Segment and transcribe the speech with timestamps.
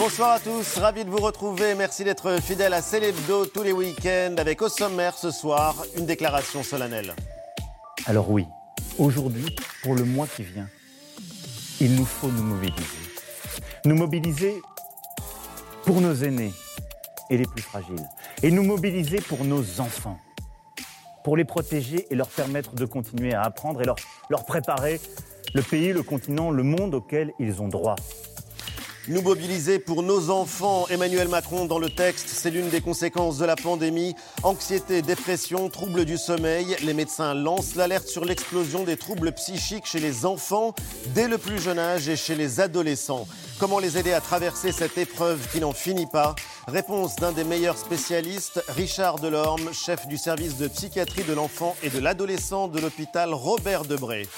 [0.00, 1.74] Bonsoir à tous, ravi de vous retrouver.
[1.74, 6.62] Merci d'être fidèles à Célébdo tous les week-ends avec au sommaire ce soir une déclaration
[6.62, 7.12] solennelle.
[8.06, 8.46] Alors oui,
[8.96, 10.68] aujourd'hui, pour le mois qui vient,
[11.82, 12.80] il nous faut nous mobiliser.
[13.84, 14.62] Nous mobiliser
[15.84, 16.54] pour nos aînés
[17.28, 18.08] et les plus fragiles.
[18.42, 20.18] Et nous mobiliser pour nos enfants.
[21.24, 23.96] Pour les protéger et leur permettre de continuer à apprendre et leur,
[24.30, 24.98] leur préparer
[25.52, 27.96] le pays, le continent, le monde auquel ils ont droit.
[29.10, 30.86] Nous mobiliser pour nos enfants.
[30.88, 34.14] Emmanuel Macron dans le texte, c'est l'une des conséquences de la pandémie.
[34.44, 36.76] Anxiété, dépression, troubles du sommeil.
[36.84, 40.76] Les médecins lancent l'alerte sur l'explosion des troubles psychiques chez les enfants
[41.12, 43.26] dès le plus jeune âge et chez les adolescents.
[43.58, 46.36] Comment les aider à traverser cette épreuve qui n'en finit pas?
[46.68, 51.90] Réponse d'un des meilleurs spécialistes, Richard Delorme, chef du service de psychiatrie de l'enfant et
[51.90, 54.28] de l'adolescent de l'hôpital Robert Debré.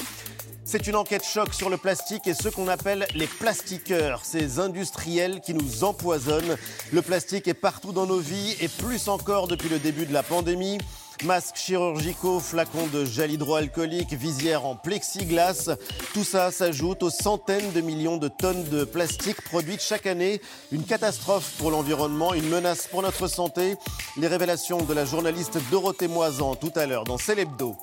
[0.64, 5.40] C'est une enquête choc sur le plastique et ce qu'on appelle les plastiqueurs, ces industriels
[5.40, 6.56] qui nous empoisonnent.
[6.92, 10.22] Le plastique est partout dans nos vies et plus encore depuis le début de la
[10.22, 10.78] pandémie.
[11.24, 15.70] Masques chirurgicaux, flacons de gel hydroalcoolique, visières en plexiglas,
[16.14, 20.40] tout ça s'ajoute aux centaines de millions de tonnes de plastique produites chaque année.
[20.72, 23.76] Une catastrophe pour l'environnement, une menace pour notre santé.
[24.16, 27.76] Les révélations de la journaliste Dorothée Moisan tout à l'heure dans Célébdo.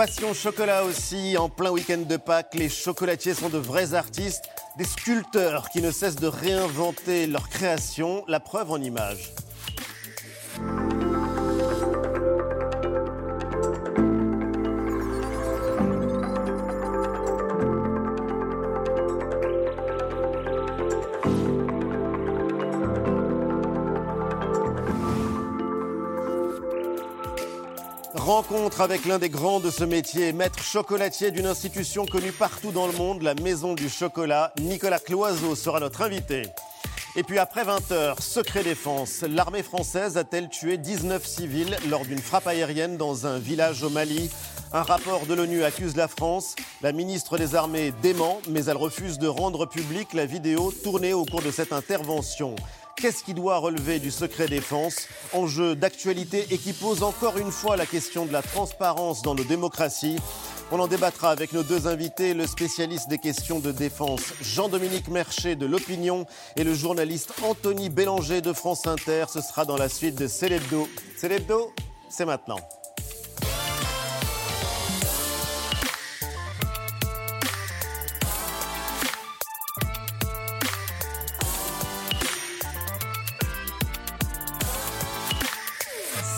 [0.00, 4.48] Passion chocolat aussi, en plein week-end de Pâques, les chocolatiers sont de vrais artistes,
[4.78, 9.30] des sculpteurs qui ne cessent de réinventer leur création, la preuve en images.
[28.30, 32.86] Rencontre avec l'un des grands de ce métier, maître chocolatier d'une institution connue partout dans
[32.86, 34.52] le monde, la Maison du Chocolat.
[34.60, 36.42] Nicolas Cloiseau sera notre invité.
[37.16, 39.22] Et puis après 20h, secret défense.
[39.22, 44.30] L'armée française a-t-elle tué 19 civils lors d'une frappe aérienne dans un village au Mali?
[44.72, 46.54] Un rapport de l'ONU accuse la France.
[46.82, 51.24] La ministre des Armées dément, mais elle refuse de rendre publique la vidéo tournée au
[51.24, 52.54] cours de cette intervention.
[53.00, 55.08] Qu'est-ce qui doit relever du secret défense?
[55.32, 59.44] Enjeu d'actualité et qui pose encore une fois la question de la transparence dans nos
[59.44, 60.18] démocraties.
[60.70, 65.56] On en débattra avec nos deux invités, le spécialiste des questions de défense Jean-Dominique Mercher
[65.56, 69.24] de l'Opinion et le journaliste Anthony Bélanger de France Inter.
[69.32, 70.86] Ce sera dans la suite de Célébdo.
[71.16, 71.72] Célébdo,
[72.10, 72.60] c'est maintenant.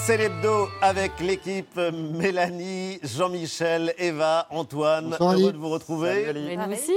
[0.05, 5.11] C'est l'hebdo avec l'équipe Mélanie, Jean-Michel, Eva, Antoine.
[5.11, 6.33] Bonsoir, Heureux de vous retrouver.
[6.35, 6.97] Mais nous aussi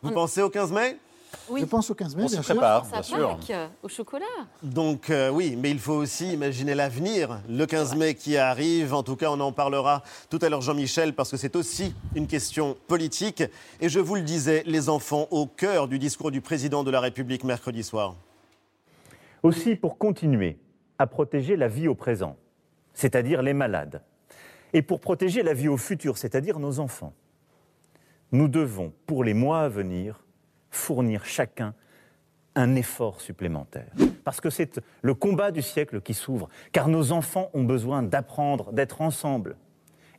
[0.00, 0.96] Vous pensez au 15 mai?
[1.50, 1.62] Oui.
[1.62, 3.36] Je pense au 15 mai, On bien se prépare, Ça bien sûr.
[3.38, 4.24] Pâques, au chocolat.
[4.62, 7.40] Donc euh, oui, mais il faut aussi imaginer l'avenir.
[7.48, 11.12] Le 15 mai qui arrive, en tout cas on en parlera tout à l'heure Jean-Michel,
[11.12, 13.42] parce que c'est aussi une question politique.
[13.80, 17.00] Et je vous le disais, les enfants au cœur du discours du président de la
[17.00, 18.14] République mercredi soir.
[19.42, 20.56] Aussi pour continuer
[21.00, 22.36] à protéger la vie au présent,
[22.94, 24.02] c'est-à-dire les malades,
[24.72, 27.14] et pour protéger la vie au futur, c'est-à-dire nos enfants,
[28.32, 30.24] nous devons, pour les mois à venir,
[30.70, 31.74] fournir chacun
[32.56, 33.92] un effort supplémentaire.
[34.24, 38.72] Parce que c'est le combat du siècle qui s'ouvre, car nos enfants ont besoin d'apprendre,
[38.72, 39.56] d'être ensemble.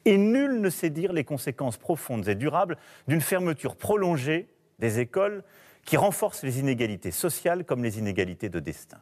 [0.05, 4.47] Et nul ne sait dire les conséquences profondes et durables d'une fermeture prolongée
[4.79, 5.43] des écoles
[5.85, 8.97] qui renforce les inégalités sociales comme les inégalités de destin.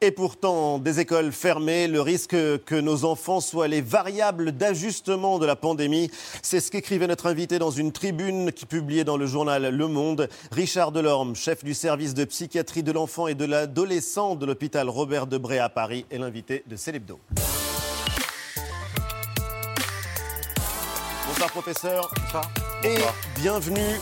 [0.00, 5.46] Et pourtant, des écoles fermées, le risque que nos enfants soient les variables d'ajustement de
[5.46, 6.10] la pandémie,
[6.42, 10.28] c'est ce qu'écrivait notre invité dans une tribune qui publiée dans le journal Le Monde.
[10.50, 15.26] Richard Delorme, chef du service de psychiatrie de l'enfant et de l'adolescent de l'hôpital Robert
[15.26, 17.20] Debré à Paris, est l'invité de Célébdo.
[21.28, 22.12] Bonsoir professeur.
[22.84, 22.96] Et
[23.40, 23.98] bienvenue.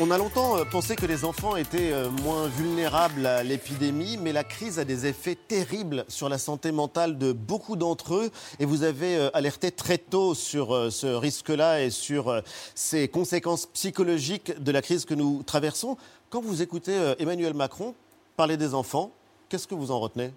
[0.00, 4.32] On a longtemps euh, pensé que les enfants étaient euh, moins vulnérables à l'épidémie, mais
[4.32, 8.30] la crise a des effets terribles sur la santé mentale de beaucoup d'entre eux.
[8.58, 12.42] Et vous avez euh, alerté très tôt sur ce risque-là et sur
[12.74, 15.96] ces conséquences psychologiques de la crise que nous traversons.
[16.28, 17.94] Quand vous écoutez Emmanuel Macron
[18.36, 19.12] parler des enfants,
[19.48, 20.32] qu'est-ce que vous en retenez?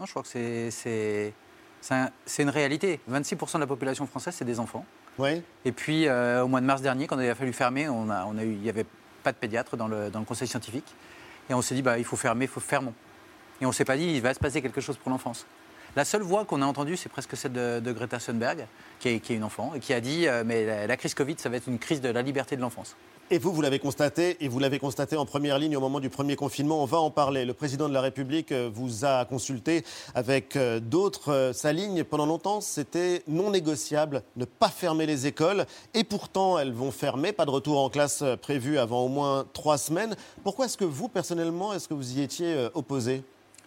[0.00, 1.34] Non, je crois que c'est- c'est
[1.82, 3.00] c'est un- c'est une réalité.
[3.08, 4.86] 26% de la population française, c'est des enfants.
[5.18, 5.42] Oui.
[5.64, 8.24] Et puis, euh, au mois de mars dernier, quand il a fallu fermer, on a,
[8.24, 8.86] on a eu, il n'y avait
[9.22, 10.94] pas de pédiatre dans le, conseil scientifique.
[11.50, 12.94] Et on s'est dit, bah, il faut fermer, il faut fermons.
[13.60, 15.46] Et on ne s'est pas dit, il va se passer quelque chose pour l'enfance.
[15.94, 18.66] La seule voix qu'on a entendue, c'est presque celle de, Greta Thunberg,
[18.98, 21.56] qui est, une enfant, et qui a dit, euh, mais la crise Covid, ça va
[21.56, 22.96] être une crise de la liberté de l'enfance.
[23.32, 26.10] Et vous, vous l'avez constaté, et vous l'avez constaté en première ligne au moment du
[26.10, 26.82] premier confinement.
[26.82, 27.46] On va en parler.
[27.46, 31.32] Le président de la République euh, vous a consulté avec euh, d'autres.
[31.32, 35.64] Euh, sa ligne, pendant longtemps, c'était non négociable, ne pas fermer les écoles.
[35.94, 37.32] Et pourtant, elles vont fermer.
[37.32, 40.14] Pas de retour en classe prévu avant au moins trois semaines.
[40.44, 43.22] Pourquoi est-ce que vous, personnellement, est-ce que vous y étiez opposé?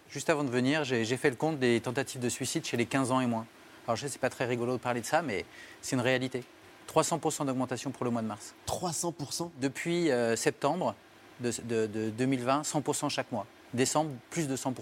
[0.08, 3.10] Juste avant de venir, j'ai fait le compte des tentatives de suicide chez les 15
[3.10, 3.46] ans et moins.
[3.88, 5.44] Alors je sais, c'est pas très rigolo de parler de ça, mais
[5.82, 6.44] c'est une réalité.
[6.86, 8.54] 300% d'augmentation pour le mois de mars.
[8.66, 10.94] 300% Depuis euh, septembre
[11.40, 13.46] de, 2020, 100% chaque mois.
[13.74, 14.72] Décembre, plus de 100%.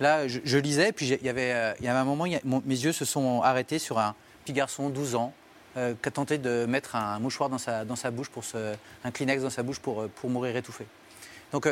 [0.00, 2.92] Là, je, lisais, puis il y, avait, euh, il y avait un moment, mes yeux
[2.92, 4.14] se sont arrêtés sur un
[4.44, 5.32] petit garçon, 12 ans,
[5.76, 8.74] euh, qui a tenté de mettre un mouchoir dans sa, dans sa bouche, pour se,
[9.04, 10.84] un Kleenex dans sa bouche pour, pour mourir étouffé.
[11.52, 11.68] Donc,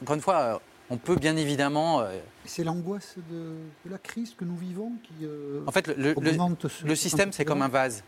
[0.00, 2.04] encore une fois, on peut bien évidemment.
[2.46, 3.52] C'est l'angoisse de,
[3.88, 5.26] la crise que nous vivons qui.
[5.66, 6.14] en fait, le,
[6.84, 8.02] le système, c'est comme un vase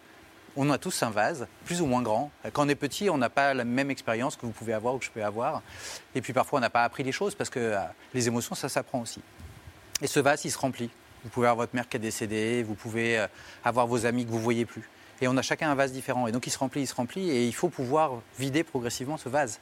[0.57, 2.31] on a tous un vase, plus ou moins grand.
[2.53, 4.99] Quand on est petit, on n'a pas la même expérience que vous pouvez avoir ou
[4.99, 5.63] que je peux avoir.
[6.15, 7.79] Et puis parfois, on n'a pas appris les choses parce que euh,
[8.13, 9.21] les émotions, ça s'apprend aussi.
[10.03, 10.91] Et ce vase, il se remplit.
[11.25, 13.27] Vous pouvez avoir votre mère qui est décédée, vous pouvez euh,
[13.65, 14.89] avoir vos amis que vous ne voyez plus.
[15.21, 16.27] Et on a chacun un vase différent.
[16.27, 19.29] Et donc, il se remplit, il se remplit, et il faut pouvoir vider progressivement ce
[19.29, 19.61] vase.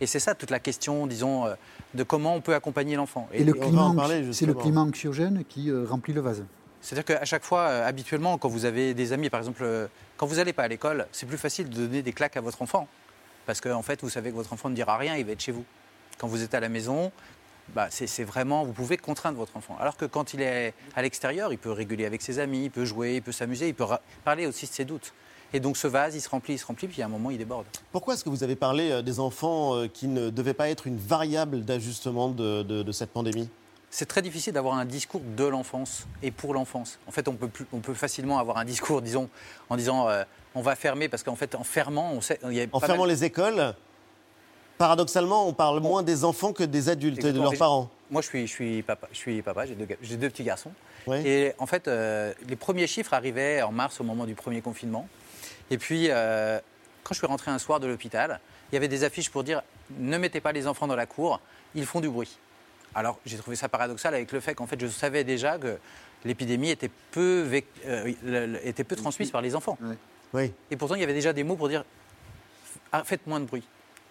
[0.00, 1.54] Et c'est ça toute la question, disons, euh,
[1.94, 3.28] de comment on peut accompagner l'enfant.
[3.32, 3.92] Et, le climat,
[4.30, 6.44] c'est le climat anxiogène qui remplit le vase.
[6.80, 10.52] C'est-à-dire qu'à chaque fois, habituellement, quand vous avez des amis, par exemple, quand vous n'allez
[10.52, 12.86] pas à l'école, c'est plus facile de donner des claques à votre enfant.
[13.46, 15.52] Parce qu'en fait, vous savez que votre enfant ne dira rien, il va être chez
[15.52, 15.64] vous.
[16.18, 17.12] Quand vous êtes à la maison,
[17.74, 19.76] bah, c'est vraiment, vous pouvez contraindre votre enfant.
[19.80, 22.84] Alors que quand il est à l'extérieur, il peut réguler avec ses amis, il peut
[22.84, 23.86] jouer, il peut s'amuser, il peut
[24.24, 25.12] parler aussi de ses doutes.
[25.52, 27.38] Et donc ce vase, il se remplit, il se remplit, puis à un moment, il
[27.38, 27.66] déborde.
[27.92, 30.96] Pourquoi est-ce que vous avez parlé euh, des enfants qui ne devaient pas être une
[30.96, 33.48] variable d'ajustement de cette pandémie?
[33.94, 36.98] C'est très difficile d'avoir un discours de l'enfance et pour l'enfance.
[37.06, 39.28] En fait, on peut, on peut facilement avoir un discours, disons,
[39.70, 40.24] en disant euh,
[40.56, 42.40] on va fermer, parce qu'en fait, en fermant, on sait.
[42.42, 43.72] Y a en fermant les écoles,
[44.78, 47.88] paradoxalement, on parle moins des enfants que des adultes et de leurs parents.
[48.10, 50.72] Moi, je suis, je suis papa, je suis papa j'ai deux, deux, petits garçons.
[51.24, 55.06] Et en fait, euh, les premiers chiffres arrivaient en mars au moment du premier confinement.
[55.70, 56.58] Et puis, euh,
[57.04, 58.40] quand je suis rentré un soir de l'hôpital,
[58.72, 59.62] il y avait des affiches pour dire
[59.96, 61.40] ne mettez pas les enfants dans la cour,
[61.76, 62.38] ils font du bruit.
[62.94, 65.78] Alors j'ai trouvé ça paradoxal avec le fait qu'en fait je savais déjà que
[66.24, 67.48] l'épidémie était peu,
[67.86, 69.78] euh, était peu transmise par les enfants.
[70.32, 70.52] Oui.
[70.70, 71.84] Et pourtant il y avait déjà des mots pour dire
[72.92, 73.64] ah, faites moins de bruit.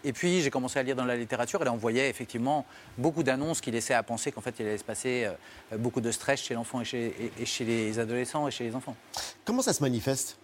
[0.05, 2.65] Et puis j'ai commencé à lire dans la littérature et là on voyait effectivement
[2.97, 5.25] beaucoup d'annonces qui laissaient à penser qu'en fait il allait se passer
[5.71, 8.95] euh, beaucoup de stress chez l'enfant et et chez les adolescents et chez les enfants.
[9.45, 10.37] Comment ça se manifeste?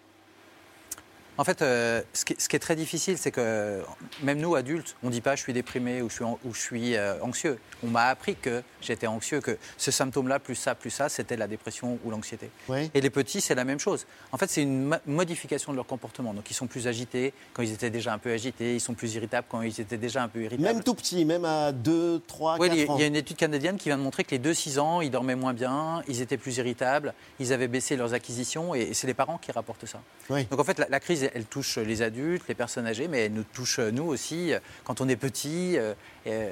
[1.38, 3.80] En fait, euh, ce, qui, est très difficile, c'est que
[4.22, 6.60] même nous, adultes, on ne dit pas je suis déprimé ou je suis, ou je
[6.60, 7.58] suis euh, anxieux.
[7.82, 11.46] On m'a appris que j'étais anxieux, que ce symptôme-là, plus ça, plus ça, c'était la
[11.46, 12.50] dépression ou l'anxiété.
[12.94, 14.06] Et les petits, c'est la même chose.
[14.32, 16.34] En fait, c'est une modification de leur comportement.
[16.34, 19.14] Donc, ils sont plus agités quand ils étaient déjà un peu agités, ils sont plus
[19.14, 20.62] irritables quand ils étaient déjà un peu irritables.
[20.62, 22.96] Même tout petits, même à 2, 3, oui, 4 ans.
[22.96, 25.10] Il y a une étude canadienne qui vient de montrer que les 2-6 ans, ils
[25.10, 29.14] dormaient moins bien, ils étaient plus irritables, ils avaient baissé leurs acquisitions et c'est les
[29.14, 30.00] parents qui rapportent ça.
[30.28, 33.32] Donc, en fait, la, la crise elle touche les adultes, les personnes âgées, mais elle
[33.32, 34.52] nous touche nous aussi
[34.84, 35.76] quand on est petit.
[35.78, 35.94] Euh,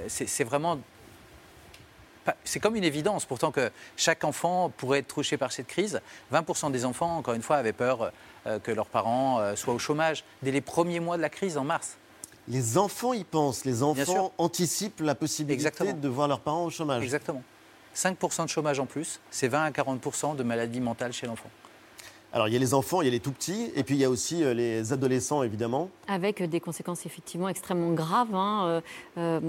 [0.08, 0.78] c'est vraiment
[2.44, 6.00] c'est comme une évidence, pourtant que chaque enfant pourrait être touché par cette crise.
[6.32, 8.12] 20% des enfants, encore une fois, avaient peur
[8.46, 11.56] euh, que leurs parents euh, soient au chômage dès les premiers mois de la crise
[11.56, 11.96] en mars.
[12.48, 17.02] Les enfants y pensent, les enfants anticipent la possibilité de voir leurs parents au chômage.
[17.02, 17.42] Exactement.
[17.94, 21.50] 5% de chômage en plus, c'est 20 à 40% de maladies mentales chez l'enfant.
[22.38, 24.00] Alors il y a les enfants, il y a les tout petits, et puis il
[24.00, 25.90] y a aussi euh, les adolescents évidemment.
[26.06, 28.80] Avec des conséquences effectivement extrêmement graves, hein, euh,
[29.18, 29.40] euh,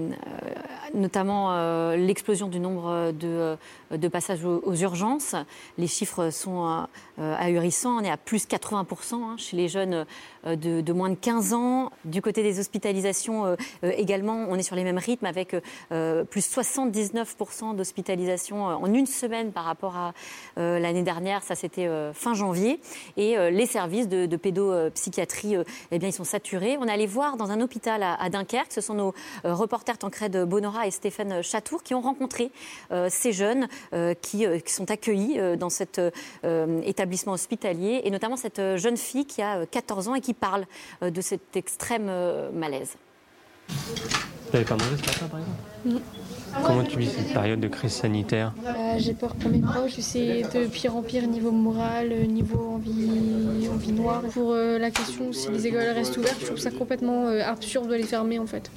[0.95, 3.55] notamment l'explosion du nombre de,
[3.95, 5.35] de passages aux, urgences.
[5.77, 6.87] Les chiffres sont
[7.19, 10.05] ahurissants, on est à plus 80% hein, chez les jeunes
[10.45, 11.91] de, de, moins de 15 ans.
[12.05, 15.55] Du côté des hospitalisations également, on est sur les mêmes rythmes avec
[15.89, 20.13] plus 79% d'hospitalisations en une semaine par rapport à
[20.57, 22.78] l'année dernière, ça c'était fin janvier.
[23.17, 26.77] Et euh, les services de, pédopsychiatrie, euh, eh bien, ils sont saturés.
[26.79, 28.71] On est allé voir dans un hôpital à, Dunkerque.
[28.71, 29.13] Ce sont nos
[29.45, 32.51] euh, reporters Tancred Bonora et Stéphane Chatour qui ont rencontré
[33.09, 33.67] ces jeunes
[34.21, 36.01] qui, sont accueillis dans cet
[36.83, 40.65] établissement hospitalier et notamment cette jeune fille qui a 14 ans et qui parle
[41.01, 42.11] de cet extrême
[42.53, 42.95] malaise.
[43.69, 46.01] Vous n'avez pas mangé ce matin, par exemple Non.
[46.63, 50.41] Comment tu vis cette période de crise sanitaire euh, J'ai peur pour mes proches, c'est
[50.53, 54.21] de pire en pire niveau moral, niveau envie, envie noire.
[54.33, 57.89] Pour euh, la question si les écoles restent ouvertes, je trouve ça complètement euh, absurde
[57.89, 58.71] de les fermer en fait.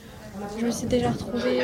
[0.59, 1.61] Je me suis déjà retrouvée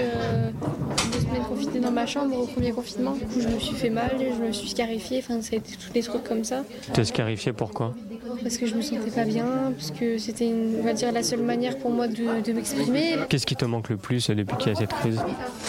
[1.12, 3.12] deux semaines confinée dans ma chambre au premier confinement.
[3.12, 5.72] Du coup, je me suis fait mal, je me suis scarifiée, enfin, ça a été
[5.72, 6.64] tous les trucs comme ça.
[6.92, 7.94] Tu es scarifiée pourquoi
[8.42, 11.42] parce que je me sentais pas bien, parce que c'était, on va dire, la seule
[11.42, 13.16] manière pour moi de, de m'exprimer.
[13.28, 15.20] Qu'est-ce qui te manque le plus depuis qu'il y a cette crise?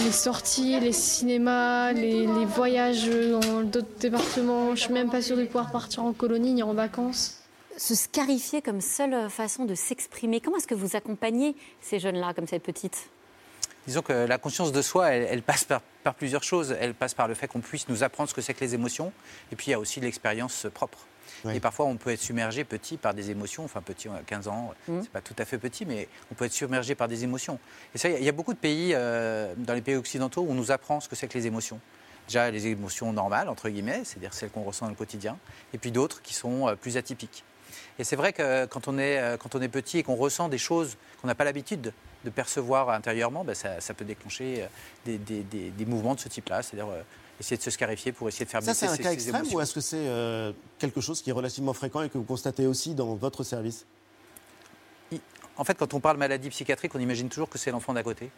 [0.03, 4.75] Les sorties, les cinémas, les, les voyages dans d'autres départements.
[4.75, 7.35] Je suis même pas sûre de pouvoir partir en colonie ni en vacances.
[7.77, 12.47] Se scarifier comme seule façon de s'exprimer, comment est-ce que vous accompagnez ces jeunes-là, comme
[12.47, 13.09] cette petite
[13.87, 16.75] Disons que la conscience de soi, elle, elle passe par, par plusieurs choses.
[16.79, 19.11] Elle passe par le fait qu'on puisse nous apprendre ce que c'est que les émotions.
[19.51, 20.99] Et puis il y a aussi l'expérience propre.
[21.46, 21.55] Oui.
[21.55, 23.63] Et parfois, on peut être submergé petit par des émotions.
[23.63, 25.01] Enfin, petit, on a 15 ans, Mhm.
[25.03, 27.60] c'est pas tout à fait petit, mais on peut être submergé par des émotions.
[27.96, 29.96] Et ça, il y a- il y a beaucoup de pays, euh, dans les pays
[29.96, 31.79] occidentaux, où on nous apprend ce que c'est que les émotions.
[32.27, 35.38] Déjà, les émotions normales, entre guillemets, c'est-à-dire celles qu'on ressent dans le quotidien,
[35.74, 37.43] et puis d'autres qui sont euh, plus atypiques.
[37.98, 40.48] Et c'est vrai que quand on est, euh, quand on est petit et qu'on ressent
[40.50, 41.91] des choses qu'on n'a pas l'habitude
[42.25, 44.65] de, percevoir intérieurement, ben, ça, ça peut déclencher
[45.05, 46.88] des, des- des- des mouvements de ce type-là, c'est-à-dire
[47.39, 49.62] essayer de se scarifier pour essayer de faire Ça, baisser c'est un cas extrême ou
[49.62, 52.93] est-ce que c'est euh, quelque chose qui est relativement fréquent et que vous constatez aussi
[52.96, 53.86] dans votre service?
[55.58, 58.31] En fait, quand on parle maladie psychiatrique, on imagine toujours que c'est l'enfant d'à côté.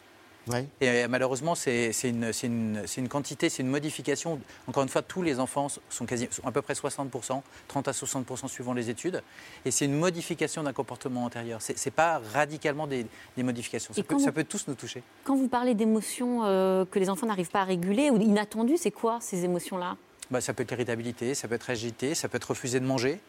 [0.80, 4.40] Et euh, malheureusement, c'est une, quantité, c'est une modification.
[4.66, 7.92] Encore une fois, tous les enfants sont, quasi, sont à peu près 60%, 30 à
[7.92, 9.22] 60% suivant les études.
[9.64, 11.62] Et c'est une modification d'un comportement antérieur.
[11.62, 13.06] Ce n'est pas radicalement des,
[13.36, 13.94] des modifications.
[13.94, 15.02] Ça peut, ça tous nous toucher.
[15.24, 18.90] Quand vous parlez d'émotions euh, que les enfants n'arrivent pas à réguler ou inattendues, c'est
[18.90, 19.96] quoi ces émotions-là?
[20.30, 23.20] Bah, ça peut être l'irritabilité, ça peut être agité, ça peut être refuser de manger.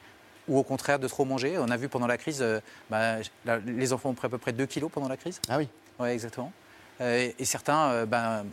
[0.50, 1.58] Ou au contraire de trop manger.
[1.58, 4.38] On a vu pendant la crise, euh, bah, la- les enfants ont pris à peu
[4.38, 5.40] près 2 kilos pendant la crise.
[5.48, 5.70] Ah oui.
[6.00, 6.52] Oui, exactement.
[7.04, 8.46] Euh, et certains euh, ben,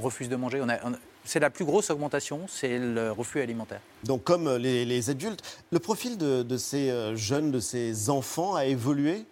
[0.00, 0.60] refusent de manger.
[0.62, 3.80] On a- on a- c'est la plus grosse augmentation, c'est le refus alimentaire.
[4.04, 8.54] Donc, comme les, les adultes, le profil de, de ces euh, jeunes, de ces enfants
[8.54, 9.24] a évolué?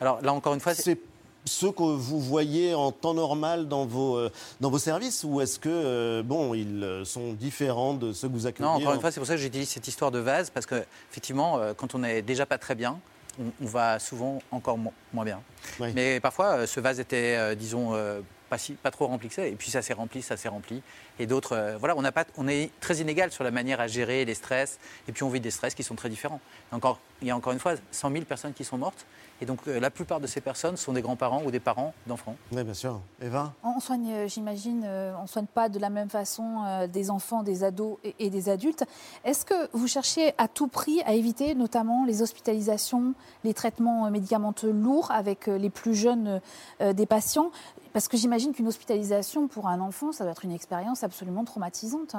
[0.00, 0.98] Alors là, encore une fois, c'est-
[1.44, 4.30] ceux que vous voyez en temps normal dans vos, euh,
[4.60, 8.32] dans vos services ou est-ce que, euh, bon, ils euh, sont différents de ceux que
[8.34, 10.18] vous accueillez non, encore en- une fois, c'est pour ça que j'utilise cette histoire de
[10.18, 12.98] vase, parce qu'effectivement, quand on n'est déjà pas très bien,
[13.38, 15.40] on, va souvent encore mo- moins bien.
[15.80, 15.92] Oui.
[15.94, 19.34] Mais parfois, euh, ce vase était, euh, disons, euh, pas, si, pas trop rempli que
[19.34, 20.82] ça, et puis ça s'est rempli, ça s'est rempli.
[21.18, 24.24] Et d'autres, euh, voilà, on, pas, on est très inégal sur la manière à gérer
[24.24, 24.78] les stress,
[25.08, 26.40] et puis on vit des stress qui sont très différents.
[26.72, 29.06] Encore, il y a encore une fois 100 000 personnes qui sont mortes,
[29.40, 32.36] et donc euh, la plupart de ces personnes sont des grands-parents ou des parents d'enfants.
[32.52, 33.00] Oui, bien sûr.
[33.20, 36.86] Eva On soigne, euh, j'imagine, euh, on ne soigne pas de la même façon euh,
[36.86, 38.84] des enfants, des ados et, et des adultes.
[39.24, 44.70] Est-ce que vous cherchez à tout prix à éviter notamment les hospitalisations, les traitements médicamenteux
[44.72, 46.40] lourds avec euh, les plus jeunes
[46.80, 47.50] euh, des patients?
[47.92, 52.16] Parce que j'imagine qu'une hospitalisation pour un enfant, ça doit être une expérience absolument traumatisante.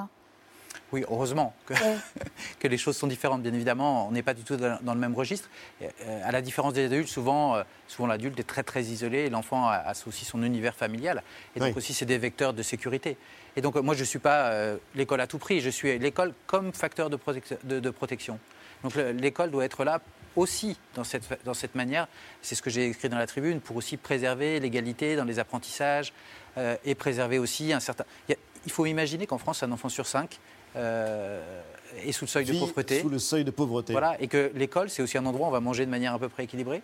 [0.92, 1.96] Oui, heureusement que, Ouais.
[2.58, 3.42] que les choses sont différentes.
[3.42, 5.48] Bien évidemment, on n'est pas du tout dans le même registre.
[5.82, 5.88] Euh,
[6.24, 9.66] à la différence des adultes, souvent, euh, souvent l'adulte est très très isolé et l'enfant
[9.68, 11.22] a, a aussi son univers familial.
[11.54, 11.74] Et donc Oui.
[11.76, 13.16] aussi, c'est des vecteurs de sécurité.
[13.56, 15.60] Et donc, euh, moi, je ne suis pas euh, l'école à tout prix.
[15.60, 18.38] Je suis l'école comme facteur de, protec- de- de protection.
[18.82, 20.00] Donc, le- l'école doit être là
[20.36, 22.08] aussi dans cette, dans cette manière.
[22.42, 26.12] C'est ce que j'ai écrit dans la tribune pour aussi préserver l'égalité dans les apprentissages
[26.58, 28.04] euh, et préserver aussi un certain.
[28.66, 30.38] Il faut imaginer qu'en France, un enfant sur cinq
[30.76, 31.40] euh,
[32.04, 33.00] est sous le seuil de pauvreté.
[33.00, 33.92] Sous le seuil de pauvreté.
[33.92, 36.18] Voilà, et que l'école, c'est aussi un endroit où on va manger de manière à
[36.18, 36.82] peu près équilibrée.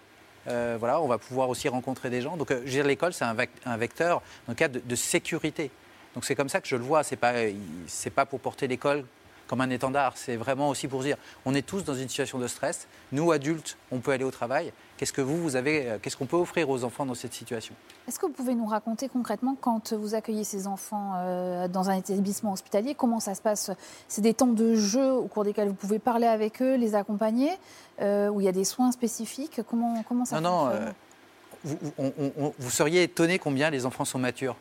[0.49, 2.37] Euh, voilà, on va pouvoir aussi rencontrer des gens.
[2.37, 4.81] Donc, euh, je veux dire, l'école, c'est un, vec- un vecteur, dans le cadre de,
[4.81, 5.71] de sécurité.
[6.15, 7.03] Donc, c'est comme ça que je le vois.
[7.03, 7.53] C'est pas, euh,
[7.89, 9.05] c'est pas pour porter l'école
[9.49, 10.13] comme un étendard.
[10.17, 12.87] C'est vraiment aussi pour dire, on est tous dans une situation de stress.
[13.13, 14.73] Nous, adultes, on peut aller au travail.
[14.97, 17.75] Qu'est-ce que vous, vous avez, euh, qu'est-ce qu'on peut offrir aux enfants dans cette situation?
[18.09, 21.97] Est-ce que vous pouvez nous raconter concrètement quand vous accueillez ces enfants euh, dans un
[21.97, 23.71] établissement hospitalier, comment ça se passe?
[24.09, 27.51] C'est des temps de jeu au cours desquels vous pouvez parler avec eux, les accompagner,
[28.01, 29.61] euh, où il y a des soins spécifiques?
[29.69, 30.83] Comment, comment ça Non, non, fonctionne?
[30.89, 30.93] euh,
[31.65, 34.57] vous, vous- on- on- on- vous seriez étonné combien les enfants sont matures.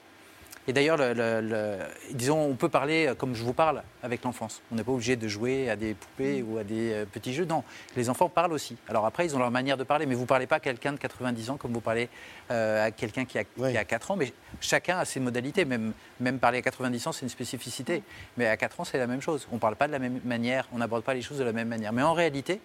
[0.68, 1.78] Et d'ailleurs, le- le- le-
[2.14, 4.62] disons, on peut parler euh, comme je vous parle avec l'enfance.
[4.72, 7.46] On n'est pas obligé de jouer à des poupées ou à des euh, petits jeux.
[7.46, 7.64] Non,
[7.96, 8.76] les enfants parlent aussi.
[8.90, 10.94] Alors après, ils ont leur manière de parler, mais vous ne parlez pas à quelqu'un
[10.94, 12.10] de 90 ans comme vous parlez
[12.50, 13.72] euh, à quelqu'un qui, a- Oui.
[13.74, 14.16] qui a 4 ans.
[14.16, 15.66] Mais chacun a ses modalités.
[15.66, 18.02] Même, même parler à 90 ans, c'est une spécificité.
[18.38, 19.48] Mais à 4 ans, c'est la même chose.
[19.52, 21.54] On ne parle pas de la même manière, on n'aborde pas les choses de la
[21.54, 21.94] même manière.
[21.94, 22.60] Mais en réalité,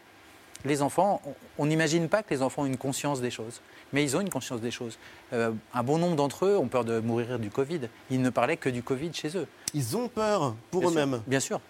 [0.64, 1.20] les enfants,
[1.58, 3.60] on- n'imagine pas que les enfants ont une conscience des choses,
[3.92, 4.98] mais ils ont une conscience des choses.
[5.32, 7.80] Euh, un bon nombre d'entre eux ont peur de mourir du Covid.
[8.10, 9.46] Ils ne parlaient que du Covid chez eux.
[9.74, 11.60] Ils ont peur pour eux-mêmes Bien sûr.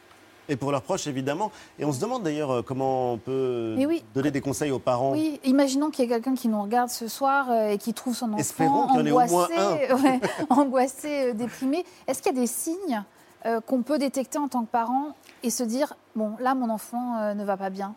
[0.49, 1.53] et pour leurs proches, évidemment.
[1.79, 4.03] Et on se demande d'ailleurs euh, comment on peut oui.
[4.15, 5.13] donner des conseils aux parents.
[5.13, 8.15] Oui, imaginons qu'il y ait quelqu'un qui nous regarde ce soir euh, et qui trouve
[8.17, 10.21] son enfant qu'il y en ait au moins angoissé, ouais,
[10.51, 11.85] angoissé, déprimé.
[12.07, 13.03] Est-ce qu'il y a des signes
[13.47, 17.17] euh, qu'on peut détecter en tant que parent et se dire bon, là, mon enfant
[17.19, 17.95] euh, ne va pas bien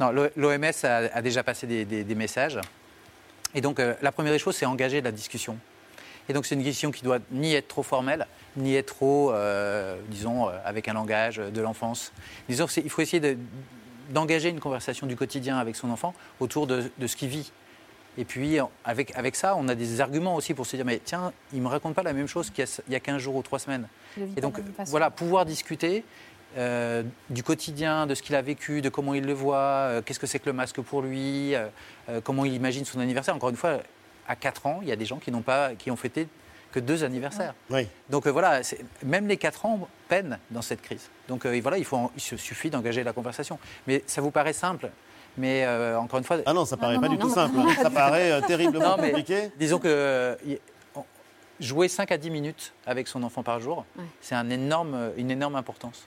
[0.00, 2.58] Non, l'OMS a, a déjà passé des, des- des messages.
[3.54, 5.58] Et donc, euh, la première des choses, c'est engager la discussion.
[6.28, 8.26] Et donc, c'est une discussion qui doit ni être trop formelle,
[8.56, 12.12] ni être trop, euh, disons, euh, avec un langage de l'enfance.
[12.48, 13.36] Disons, il faut essayer de-
[14.10, 17.52] d'engager une conversation du quotidien avec son enfant autour de, de ce qu'il vit.
[18.18, 21.32] Et puis, avec, avec ça, on a des arguments aussi pour se dire, mais tiens,
[21.52, 23.18] il ne me raconte pas la même chose qu'il y a, il y a 15
[23.20, 23.86] jours ou 3 semaines.
[24.36, 24.54] Et donc,
[24.90, 26.04] voilà, pouvoir discuter
[26.56, 30.18] euh, du quotidien, de ce qu'il a vécu, de comment il le voit, euh, qu'est-ce
[30.20, 31.68] que c'est que le masque pour lui, euh,
[32.24, 33.34] comment il imagine son anniversaire.
[33.36, 33.78] Encore une fois,
[34.26, 36.28] à 4 ans, il y a des gens qui n'ont pas, qui ont fêté
[36.72, 37.54] que deux anniversaires.
[37.70, 37.88] Oui.
[38.10, 38.60] Donc euh, voilà,
[39.04, 41.08] même les 4 ans peinent dans cette crise.
[41.28, 43.58] Donc euh, voilà, il, faut en- il se suffit d'engager la conversation.
[43.86, 44.90] Mais ça vous paraît simple,
[45.36, 47.34] mais euh, encore une fois, Ah non, ça paraît non, pas non, du tout non,
[47.34, 47.56] simple.
[47.56, 49.50] non, ça paraît terriblement Non, mais- compliqué.
[49.58, 50.36] Disons que
[51.58, 54.04] jouer 5 à 10 minutes avec son enfant par jour, Ouais.
[54.20, 56.06] c'est un énorme, une énorme importance.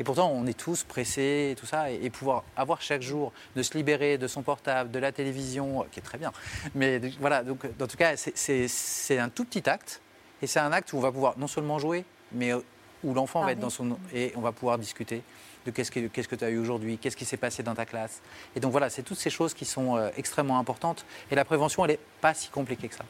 [0.00, 3.32] Et pourtant, on est tous pressés et tout ça, et, et pouvoir avoir chaque jour
[3.54, 6.32] de se libérer de son portable, de la télévision, euh, qui est très bien.
[6.74, 10.00] Mais voilà, donc en tout cas, c'est- un tout petit acte,
[10.42, 12.58] et c'est un acte où on va pouvoir non seulement jouer, mais euh,
[13.04, 15.22] où l'enfant va être dans son et on va pouvoir discuter
[15.66, 17.86] de qu'est-ce que qu'est-ce que tu as eu aujourd'hui, qu'est-ce qui s'est passé dans ta
[17.86, 18.20] classe.
[18.56, 21.04] Et donc voilà, c'est toutes ces choses qui sont euh, extrêmement importantes.
[21.30, 23.04] Et la prévention, elle n'est pas si compliquée que ça.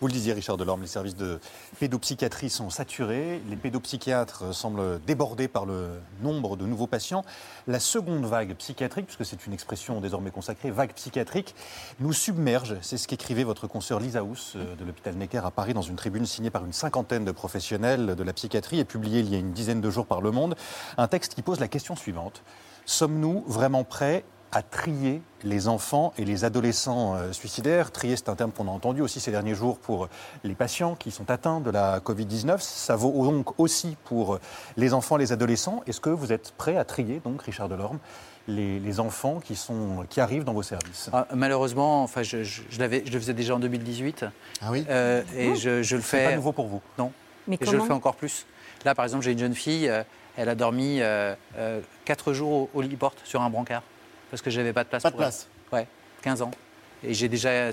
[0.00, 1.40] Vous le disiez, Richard Delorme, les services de
[1.80, 3.42] pédopsychiatrie sont saturés.
[3.48, 7.24] Les pédopsychiatres semblent débordés par le nombre de nouveaux patients.
[7.66, 11.56] La seconde vague psychiatrique, puisque c'est une expression désormais consacrée, vague psychiatrique,
[11.98, 12.76] nous submerge.
[12.82, 15.96] C'est ce qu'écrivait votre consoeur Lisa Houss euh, de l'hôpital Necker à Paris dans une
[15.96, 19.38] tribune signée par une cinquantaine de professionnels de la psychiatrie et publiée il y a
[19.38, 20.54] une dizaine de jours par Le Monde.
[20.98, 22.44] Un texte qui pose la question suivante.
[22.86, 27.90] Sommes-nous vraiment prêts à trier les enfants et les adolescents euh, suicidaires.
[27.90, 30.08] Trier, c'est un terme qu'on a entendu aussi ces derniers jours pour
[30.44, 32.58] les patients qui sont atteints de la Covid-19.
[32.60, 34.38] Ça vaut donc aussi pour
[34.76, 35.82] les enfants et les adolescents.
[35.86, 37.98] Est-ce que vous êtes prêt à trier, donc, Richard Delorme,
[38.46, 41.08] les, les enfants qui, sont, qui arrivent dans vos services?
[41.14, 44.26] Ah, malheureusement, enfin, je, je- je l'avais- je le faisais déjà en 2018.
[44.60, 46.36] Ah oui euh, et je, je le C'est pas fais.
[46.36, 47.10] nouveau pour vous Non.
[47.48, 48.46] Mais Et je le fais encore plus.
[48.84, 50.02] Là, par exemple, j'ai une jeune fille, euh,
[50.36, 51.00] elle a dormi
[52.04, 53.82] 4 jours au, au lit-porte sur un brancard
[54.32, 55.28] parce que j'avais pas de place Pas de pour elle.
[55.28, 55.46] place.
[55.72, 55.86] Ouais,
[56.22, 56.50] 15 ans.
[57.04, 57.70] Et j'ai déjà.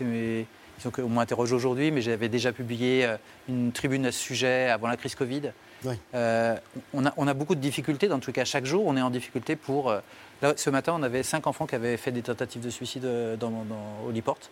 [0.00, 0.46] mes-
[0.92, 3.16] qu'on m'interroge aujourd'hui, mais j'avais déjà publié euh,
[3.48, 5.52] une tribune à ce sujet avant la crise Covid.
[5.84, 5.94] Oui.
[6.14, 6.56] Euh,
[6.94, 9.10] on, a, on a beaucoup de difficultés, dans tout cas, chaque jour, on est en
[9.10, 9.90] difficulté pour.
[9.90, 10.00] euh,
[10.42, 13.04] là, ce matin, on avait 5 enfants qui avaient fait des tentatives de suicide
[13.38, 14.50] dans, dans- au lit-porte.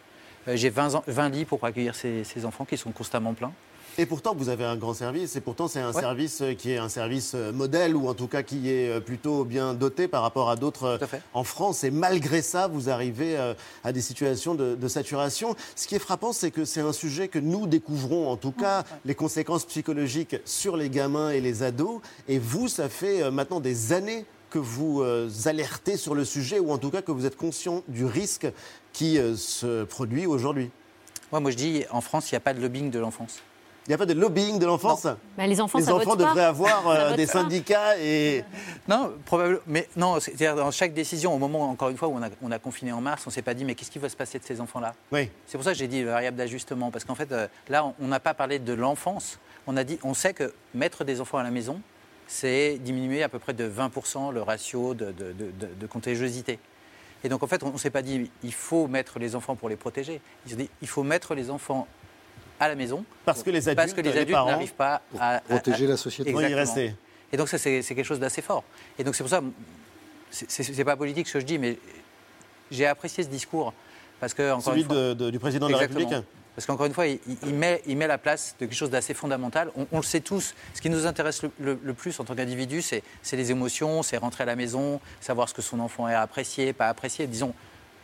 [0.49, 3.53] Euh, J'ai 20, ans- 20 lits pour accueillir ces, ces enfants qui sont constamment pleins.
[3.99, 6.01] Et pourtant, vous avez un grand service, et pourtant, c'est un Ouais.
[6.01, 9.01] service euh, qui est un service euh, modèle, ou en tout cas qui est euh,
[9.01, 10.99] plutôt bien doté par rapport à d'autres
[11.35, 11.85] en France.
[11.85, 13.37] Et malgré ça, vous arrivez
[13.85, 15.55] à des situations de, de saturation.
[15.77, 18.85] Ce qui est frappant, c'est que c'est un sujet que nous découvrons, en tout cas,
[19.05, 22.01] les conséquences psychologiques sur les gamins et les ados.
[22.29, 25.03] Et vous, ça fait maintenant des années que vous
[25.47, 28.47] alertez sur le sujet, ou en tout cas que vous êtes conscient du risque
[28.93, 30.71] qui se produit aujourd'hui.
[31.31, 33.41] Moi, moi, je dis, en France, il n'y a pas de lobbying de l'enfance.
[33.87, 36.19] Il n'y a pas de lobbying de l'enfance Bah, les enfants, Les ça enfants vote
[36.21, 36.25] pas.
[36.29, 38.45] devraient avoir euh, des syndicats et.
[38.89, 39.61] Non, probablement.
[39.67, 42.51] Mais non, c'est-à-dire dans chaque décision, au moment, encore une fois, où on a, on
[42.53, 44.39] a confiné en mars, on ne s'est pas dit, mais qu'est-ce qui va se passer
[44.39, 44.95] de ces enfants-là?
[45.11, 45.29] Oui.
[45.47, 48.07] C'est pour ça que j'ai dit variable d'ajustement, parce qu'en fait, euh, là, on- on
[48.07, 49.39] n'a pas parlé de l'enfance.
[49.67, 51.81] On a dit, on sait que mettre des enfants à la maison,
[52.29, 56.59] c'est diminuer à peu près de 20% le ratio de, de- de- de- de contagiosité.
[57.25, 59.69] Et donc, en fait, on ne s'est pas dit, il faut mettre les enfants pour
[59.69, 60.21] les protéger.
[60.47, 61.87] Ils ont dit, il faut mettre les enfants
[62.63, 65.03] à la maison Parce que les adultes, parce que les les adultes parents, n'arrivent pas
[65.11, 66.31] Pour à, protéger à- la société.
[66.31, 66.95] y rester.
[67.33, 68.63] Et donc ça, c'est c'est quelque chose d'assez fort.
[68.99, 69.41] Et donc c'est pour ça,
[70.31, 71.79] c'est- c'est c'est pas politique ce que je dis, mais
[72.71, 73.73] j'ai apprécié ce discours
[74.21, 75.79] parce que encore Celui une fois, de- de- du président de la.
[75.79, 76.15] République.
[76.55, 79.15] Parce qu'encore une fois, il, il met, il met la place de quelque chose d'assez
[79.15, 79.71] fondamental.
[79.75, 80.55] On, on le sait tous.
[80.75, 84.03] Ce qui nous intéresse le, le- le plus en tant qu'individu, c'est c'est les émotions,
[84.03, 87.27] c'est rentrer à la maison, savoir ce que son enfant est apprécié, pas apprécié.
[87.27, 87.55] Disons,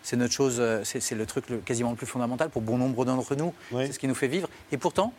[0.08, 3.04] c'est notre chose, euh, c'est le truc le- quasiment le plus fondamental pour bon nombre
[3.04, 3.52] d'entre nous.
[3.72, 3.86] Oui.
[3.86, 4.48] C'est ce qui nous fait vivre.
[4.72, 5.12] Et pourtant,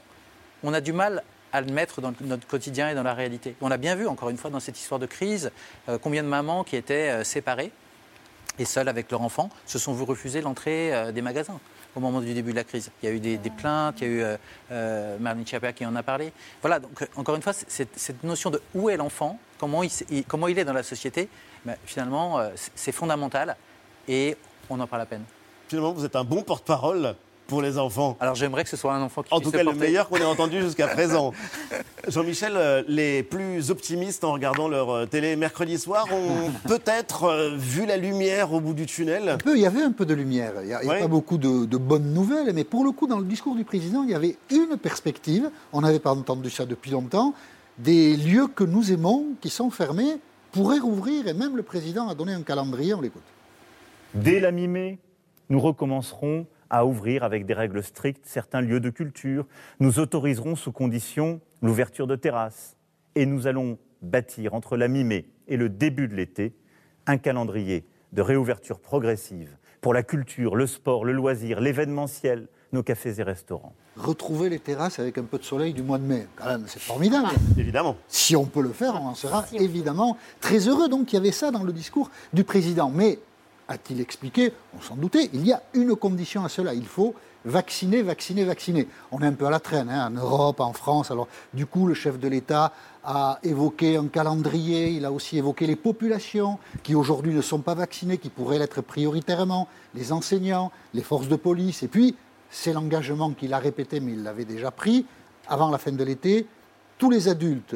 [0.64, 1.22] on a du mal
[1.54, 3.56] à le mettre dans notre quotidien et dans la réalité.
[3.62, 5.52] On a bien vu, encore une fois, dans cette histoire de crise,
[5.90, 7.72] euh, combien de mamans qui étaient euh, séparées
[8.58, 11.60] et seules avec leur enfant se sont vues refuser l'entrée euh, des magasins
[11.96, 12.90] au moment du début de la crise.
[13.04, 15.96] Il y a eu des, des plaintes, il y a eu Marlene Schiappa qui en
[15.96, 16.32] a parlé.
[16.62, 19.92] Voilà, donc encore une fois, cette notion de où est l'enfant, comment il,
[20.28, 21.30] comment est dans la société,
[21.66, 23.56] ben, finalement, c'est- c'est fondamental
[24.08, 24.38] et
[24.70, 25.24] on en parle à peine.
[25.68, 27.16] Finalement, vous êtes un bon porte-parole
[27.50, 28.16] pour les enfants.
[28.20, 30.24] Alors j'aimerais que ce soit un enfant qui En tout cas, le meilleur qu'on ait
[30.24, 31.34] entendu jusqu'à présent.
[32.08, 37.56] Jean-Michel, euh, les plus optimistes en regardant leur euh, télé mercredi soir ont peut-être euh,
[37.58, 39.30] vu la lumière au bout du tunnel.
[39.30, 40.54] Un peu, il y avait un peu de lumière.
[40.62, 43.26] Il n'y a, pas beaucoup de, de bonnes nouvelles, mais pour le coup, dans le
[43.26, 45.50] discours du président, il y avait une perspective.
[45.74, 47.34] On n'avait pas entendu ça depuis longtemps.
[47.80, 50.18] Des lieux que nous aimons, qui sont fermés,
[50.52, 52.94] pourraient rouvrir, et même le président a donné un calendrier.
[52.94, 53.24] On l'écoute.
[54.16, 55.00] Dès la mi-mai,
[55.50, 59.46] nous recommencerons à ouvrir avec des règles strictes certains lieux de culture.
[59.80, 62.76] Nous autoriserons sous condition l'ouverture de terrasses.
[63.16, 66.54] Et nous allons bâtir entre la mi-mai et le début de l'été
[67.06, 73.20] un calendrier de réouverture progressive pour la culture, le sport, le loisir, l'événementiel, nos cafés
[73.20, 73.74] et restaurants.
[73.96, 76.82] Retrouver les terrasses avec un peu de soleil du mois de mai, quand même, c'est
[76.82, 77.30] formidable.
[77.58, 77.96] Évidemment.
[78.08, 80.88] Si on peut le faire, on en sera évidemment très heureux.
[80.88, 82.90] Donc il y avait ça dans le discours du président.
[82.90, 83.20] Mais,
[83.70, 86.74] a-t-il expliqué, on s'en doutait, il y a une condition à cela.
[86.74, 87.14] Il faut
[87.46, 88.88] vacciner, vacciner, vacciner.
[89.12, 91.12] On est un peu à la traîne, hein, en Europe, en France.
[91.12, 95.68] Alors, du coup, le chef de l'État a évoqué un calendrier, il a aussi évoqué
[95.68, 101.04] les populations qui aujourd'hui ne sont pas vaccinées, qui pourraient l'être prioritairement, les enseignants, les
[101.04, 101.84] forces de police.
[101.84, 102.16] Et puis,
[102.50, 105.06] c'est l'engagement qu'il a répété, mais il l'avait déjà pris,
[105.48, 106.48] avant la fin de l'été,
[106.98, 107.76] tous les adultes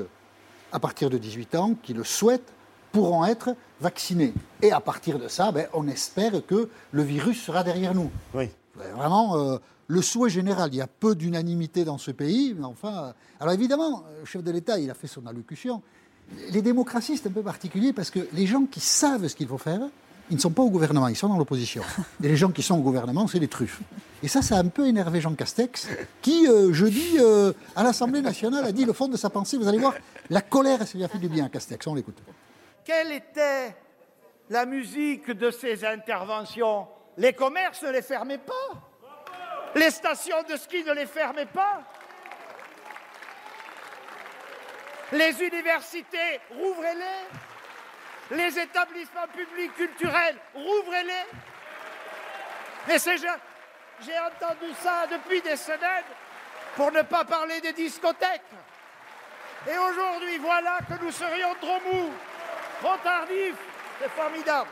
[0.72, 2.52] à partir de 18 ans qui le souhaitent
[2.92, 4.34] pourront être vaccinés.
[4.62, 8.10] Et à partir de ça, ben, on espère que le virus sera derrière nous.
[8.34, 8.50] Oui.
[8.96, 10.70] Vraiment, euh, le souhait général.
[10.74, 12.94] Il y a peu d'unanimité dans ce pays, mais enfin.
[12.94, 15.82] euh, alors évidemment, le chef de l'État, il a fait son allocution.
[16.52, 19.58] Les démocraties, c'est un peu particulier parce que les gens qui savent ce qu'il faut
[19.58, 19.82] faire,
[20.30, 21.84] ils ne sont pas au gouvernement, ils sont dans l'opposition.
[22.24, 23.82] Et les gens qui sont au gouvernement, c'est les truffes.
[24.24, 25.90] Et ça, ça a un peu énervé Jean Castex,
[26.22, 29.58] qui, euh, jeudi, euh, à l'Assemblée nationale, a dit le fond de sa pensée.
[29.58, 29.94] Vous allez voir,
[30.30, 31.86] la colère, ça lui a fait du bien à Castex.
[31.88, 32.18] On l'écoute.
[32.86, 33.76] Quelle était
[34.50, 36.88] la musique de ces interventions?
[37.18, 38.54] Les commerces ne les fermaient pas?
[39.76, 41.82] Les stations de ski ne les fermaient pas?
[45.14, 48.36] Les universités, rouvrez-les.
[48.36, 51.26] Les établissements publics culturels, rouvrez-les.
[52.88, 53.28] Mais c'est j'ai
[54.02, 56.04] j'ai entendu ça depuis des semaines
[56.76, 58.42] pour ne pas parler des discothèques.
[59.68, 62.12] Et aujourd'hui, voilà que nous serions trop mous,
[62.84, 63.58] trop tardifs.
[64.02, 64.68] C'est formidable.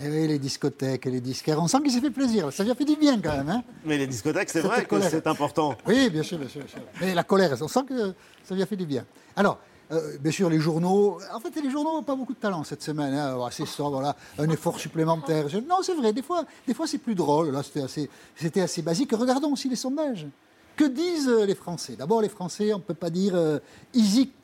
[0.00, 2.50] Et oui, les discothèques et les disquaires, on sent qu'il s'est fait plaisir.
[2.52, 3.48] Ça lui a fait du bien quand même.
[3.50, 5.74] Hein Mais les discothèques, c'est vrai que c'est important.
[5.86, 6.80] Oui, bien sûr, bien sûr, bien sûr.
[7.00, 9.04] Mais la colère, on sent que ça lui a fait du bien.
[9.36, 9.58] Alors,
[9.92, 11.18] euh, bien sûr, les journaux.
[11.34, 13.12] En fait, les journaux n'ont pas beaucoup de talent cette semaine.
[13.12, 13.26] Hein.
[13.28, 15.48] Alors, C'est ça, voilà, un effort supplémentaire.
[15.48, 17.50] Je- Non, c'est vrai, des fois, des fois c'est plus drôle.
[17.50, 19.12] Là, c'était assez, c'était assez basique.
[19.12, 20.26] Regardons aussi les sondages.
[20.76, 21.94] Que disent les Français?
[21.96, 23.34] D'abord, les Français, on ne peut pas dire.
[23.34, 23.58] euh,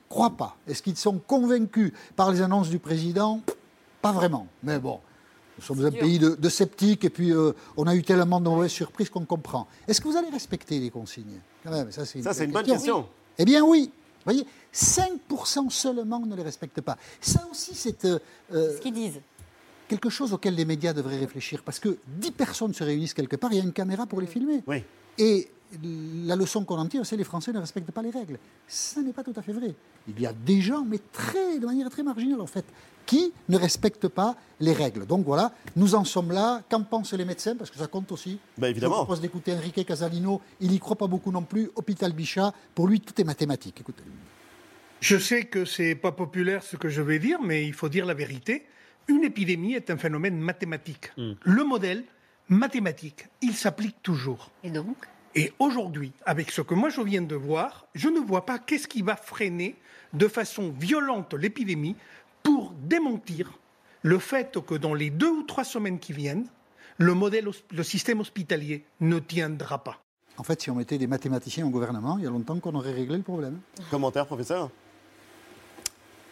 [0.09, 0.57] croient pas.
[0.67, 3.41] Est-ce qu'ils sont convaincus par les annonces du président?
[4.03, 4.47] Pas vraiment.
[4.63, 5.01] Mais bon.
[5.59, 8.49] Nous sommes un pays de, de sceptiques et puis euh, on a eu tellement de
[8.49, 9.69] mauvaises surprises qu'on comprend.
[9.87, 11.41] Est-ce que vous allez respecter les consignes?
[11.63, 13.07] Quand même, ça c'est une, Ça, c'est une bonne question.
[13.39, 13.91] Eh bien oui.
[14.27, 16.97] Vous voyez, 5% seulement ne les respectent pas.
[17.21, 18.19] Ça aussi, c'est euh,
[18.53, 19.21] euh, Ce qu'ils disent.
[19.87, 21.63] quelque chose auquel les médias devraient réfléchir.
[21.63, 24.27] Parce que 10 personnes se réunissent quelque part, il y a une caméra pour les
[24.27, 24.63] filmer.
[24.67, 24.83] Oui.
[25.19, 25.49] Et
[26.27, 28.39] la leçon qu'on en tire, c'est que les Français ne respectent pas les règles.
[28.69, 29.75] Ça n'est pas tout à fait vrai.
[30.07, 32.65] Il y a des gens, mais très, de manière très marginale en fait,
[33.07, 35.05] qui ne respectent pas les règles.
[35.07, 36.63] Donc voilà, nous en sommes là.
[36.71, 37.57] Qu'en pensent les médecins?
[37.57, 38.39] Parce que ça compte aussi.
[38.57, 38.95] Bah, évidemment.
[38.95, 40.41] Je vous propose d'écouter Enrique Casalino.
[40.61, 41.71] Il n'y croit pas beaucoup non plus.
[41.75, 43.81] Hôpital Bichat, pour lui, tout est mathématique.
[43.81, 44.05] Écoutez.
[45.01, 48.07] Je sais que c'est pas populaire ce que je vais dire, mais il faut dire
[48.07, 48.65] la vérité.
[49.09, 51.13] Une épidémie est un phénomène mathématique.
[51.17, 52.05] Le modèle
[52.49, 54.51] mathématique, il s'applique toujours.
[54.63, 54.97] Et donc
[55.35, 58.89] Et aujourd'hui, avec ce que moi je viens de voir, je ne vois pas qu'est-ce
[58.89, 59.77] qui va freiner
[60.13, 61.97] de façon violente l'épidémie
[62.43, 63.59] pour démentir
[64.03, 66.47] le fait que dans les deux ou trois semaines qui viennent,
[66.99, 70.01] le modèle, le système hospitalier ne tiendra pas.
[70.37, 72.93] En fait, si on mettait des mathématiciens au gouvernement, il y a longtemps qu'on aurait
[72.93, 73.61] réglé le problème.
[73.91, 74.71] Commentaire, professeur?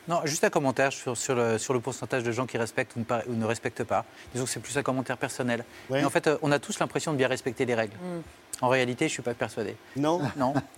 [0.08, 3.00] Non, juste un commentaire sur, sur le, sur le pourcentage de gens qui respectent ou
[3.00, 4.04] ne, pas- ou ne respectent pas.
[4.34, 5.64] Disons que c'est plus un commentaire personnel.
[5.90, 6.00] Ouais.
[6.00, 7.94] Mais en fait, euh, on a tous l'impression de bien respecter les règles.
[8.60, 9.76] En réalité, je ne suis pas persuadé.
[9.96, 10.54] Non Non,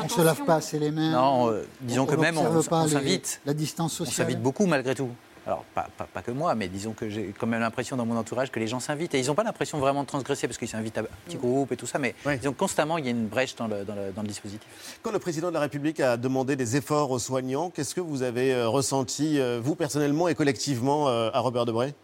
[0.00, 1.12] On ne se lave pas assez les mains.
[1.12, 3.40] non euh, disons on que même on, on s'invite.
[3.46, 4.26] La distance On sociale.
[4.26, 5.10] s'invite beaucoup malgré tout.
[5.46, 8.16] Alors, pas, pas- pas que moi, mais disons que j'ai quand même l'impression dans mon
[8.16, 9.14] entourage que les gens s'invitent.
[9.14, 11.76] Et ils n'ont pas l'impression vraiment de transgresser parce qu'ils s'invitent à petits groupes et
[11.76, 12.36] tout ça, mais Ouais.
[12.38, 14.98] disons constamment, il y a une brèche dans le, dans le- dans le dispositif.
[15.02, 18.22] Quand le président de la République a demandé des efforts aux soignants, qu'est-ce que vous
[18.24, 21.94] avez euh, ressenti, euh, vous personnellement et collectivement, euh, à Robert Debré?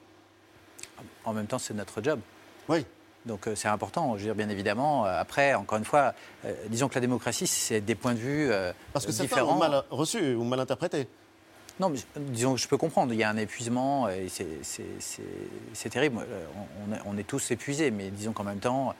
[1.25, 2.21] En même temps, c'est notre job.
[2.69, 2.85] Oui.
[3.27, 5.07] Donc euh, c'est important, je veux dire, bien évidemment.
[5.07, 6.13] Euh, Après, encore une fois,
[6.45, 9.55] euh, disons que la démocratie, c'est des points de vue euh, Parce que certains différents.
[9.57, 11.07] ont mal reçu ou mal interprété.
[11.81, 13.13] Non, mais disons que je peux comprendre.
[13.13, 16.19] Il y a un épuisement et c'est- terrible.
[16.21, 18.95] Euh, On, on est, on est tous épuisés, mais disons qu'en même temps,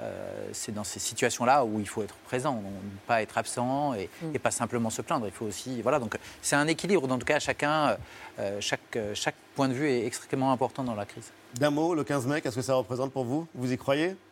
[0.00, 4.10] euh, c'est dans ces situations-là où il faut être présent, ne pas être absent et,
[4.34, 5.26] et pas simplement se plaindre.
[5.26, 5.98] Il faut aussi, voilà.
[5.98, 7.10] Donc c'est un équilibre.
[7.10, 7.96] En tout cas, chacun,
[8.38, 11.30] euh, chaque, chaque point de vue est extrêmement important dans la crise.
[11.54, 13.46] D'un mot, le 15 mai, qu'est-ce que ça représente pour vous?
[13.54, 14.16] Vous y croyez?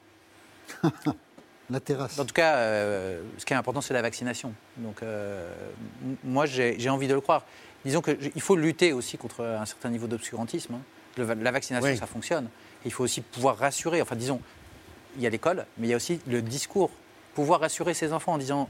[1.71, 2.19] La terrasse.
[2.19, 4.53] En tout cas, euh, ce qui est important, c'est la vaccination.
[4.77, 5.51] Donc, euh,
[6.23, 7.45] moi, j'ai envie de le croire.
[7.85, 10.75] Disons qu'il faut lutter aussi contre un certain niveau d'obscurantisme.
[10.75, 11.35] hein.
[11.41, 11.97] La vaccination, Oui.
[11.97, 12.49] ça fonctionne.
[12.85, 14.03] Il faut aussi pouvoir rassurer.
[14.03, 14.41] Enfin, disons,
[15.17, 16.91] il y a l'école, mais il y a aussi le discours.
[17.35, 18.69] Pouvoir rassurer ses enfants en disant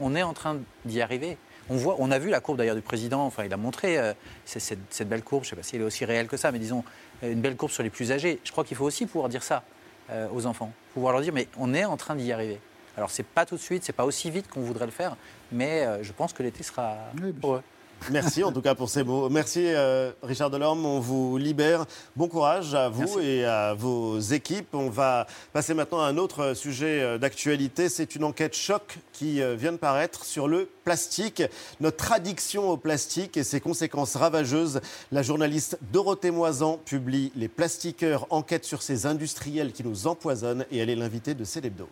[0.00, 1.38] on est en train d'y arriver.
[1.68, 4.12] On, voit, on a vu la courbe d'ailleurs du président, enfin il a montré euh,
[4.44, 6.52] cette, cette belle courbe, je ne sais pas si elle est aussi réelle que ça,
[6.52, 6.84] mais disons
[7.24, 8.38] euh, une belle courbe sur les plus âgés.
[8.44, 9.64] Je crois qu'il faut aussi pouvoir dire ça
[10.10, 12.60] euh, aux enfants, pouvoir leur dire mais on est en train d'y arriver.
[12.96, 15.16] Alors c'est pas tout de suite, c'est pas aussi vite qu'on voudrait le faire,
[15.50, 16.98] mais euh, je pense que l'été sera
[17.42, 17.62] heureux.
[18.10, 19.28] Merci en tout cas pour ces mots.
[19.28, 21.86] Merci euh, Richard Delorme, on vous libère.
[22.14, 23.20] Bon courage à vous Merci.
[23.20, 24.74] et à vos équipes.
[24.74, 27.88] On va passer maintenant à un autre sujet euh, d'actualité.
[27.88, 31.42] C'est une enquête choc qui euh, vient de paraître sur le plastique,
[31.80, 34.80] notre addiction au plastique et ses conséquences ravageuses.
[35.10, 40.78] La journaliste Dorothée Moisan publie Les plastiqueurs, enquête sur ces industriels qui nous empoisonnent et
[40.78, 41.88] elle est l'invitée de Célébdo.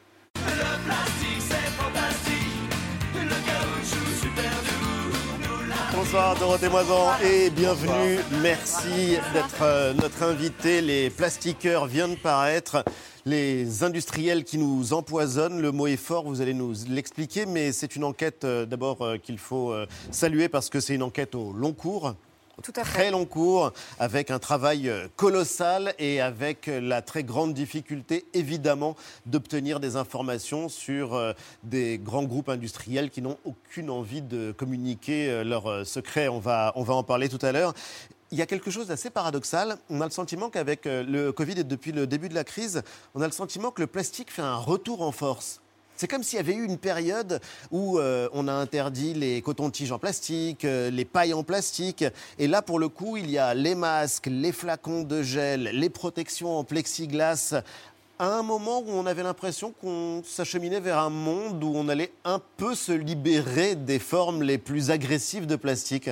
[6.14, 8.20] Bonsoir Dorothée Moisan et bienvenue.
[8.40, 10.80] Merci d'être euh, notre invité.
[10.80, 12.84] Les plastiqueurs viennent de paraître.
[13.26, 17.96] Les industriels qui nous empoisonnent, le mot est fort, vous allez nous l'expliquer, mais c'est
[17.96, 19.74] une enquête euh, d'abord euh, qu'il faut
[20.12, 22.14] saluer parce que c'est une enquête au long cours.
[22.62, 28.26] Très long cours, avec un travail euh, colossal et avec euh, la très grande difficulté,
[28.32, 28.94] évidemment,
[29.26, 31.32] d'obtenir des informations sur euh,
[31.64, 36.28] des grands groupes industriels qui n'ont aucune envie de communiquer leurs secrets.
[36.28, 37.74] On va, on va en parler tout à l'heure.
[38.30, 39.76] Il y a quelque chose d'assez paradoxal.
[39.90, 42.82] On a le sentiment qu'avec le Covid et depuis le début de la crise,
[43.14, 45.60] on a le sentiment que le plastique fait un retour en force.
[45.96, 49.92] C'est comme s'il y avait eu une période où euh, on a interdit les cotons-tiges
[49.92, 52.04] en plastique, euh, les pailles en plastique.
[52.38, 55.90] Et là, pour le coup, il y a les masques, les flacons de gel, les
[55.90, 57.54] protections en plexiglas.
[58.18, 62.12] À un moment où on avait l'impression qu'on s'acheminait vers un monde où on allait
[62.24, 66.10] un peu se libérer des formes les plus agressives de plastique.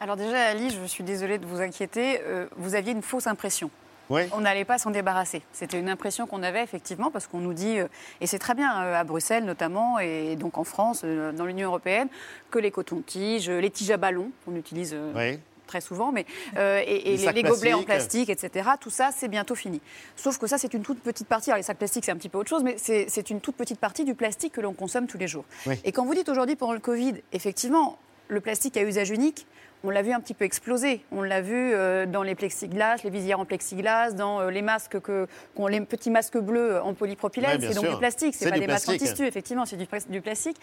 [0.00, 2.20] Alors déjà, Ali, je suis désolée de vous inquiéter.
[2.22, 3.70] euh, vous aviez une fausse impression.
[4.10, 4.22] Oui.
[4.32, 5.42] On n'allait pas s'en débarrasser.
[5.52, 7.88] C'était une impression qu'on avait effectivement parce qu'on nous dit, euh,
[8.20, 11.68] et c'est très bien euh, à Bruxelles notamment, et donc en France, euh, dans l'Union
[11.68, 12.08] européenne,
[12.50, 15.38] que les cotons-tiges, les tiges à ballon, qu'on utilise Oui.
[15.66, 16.24] très souvent, mais,
[16.56, 19.82] euh, et, et Les gobelets en plastique, etc., tout ça, c'est bientôt fini.
[20.16, 21.50] Sauf que ça, c'est une toute petite partie.
[21.50, 23.56] Alors les sacs plastiques, c'est un petit peu autre chose, mais c'est c'est une toute
[23.56, 25.44] petite partie du plastique que l'on consomme tous les jours.
[25.66, 25.74] Oui.
[25.84, 29.46] Et quand vous dites aujourd'hui pendant le Covid, effectivement, le plastique à usage unique,
[29.84, 31.04] on l'a vu un petit peu exploser.
[31.12, 34.98] On l'a vu euh, dans les plexiglas, les visières en plexiglas, dans euh, les masques
[35.00, 35.28] que,
[35.68, 37.60] les petits masques bleus en polypropylène.
[37.60, 40.56] c'est donc du plastique, c'est pas des masques en tissu, effectivement, c'est du, du plastique.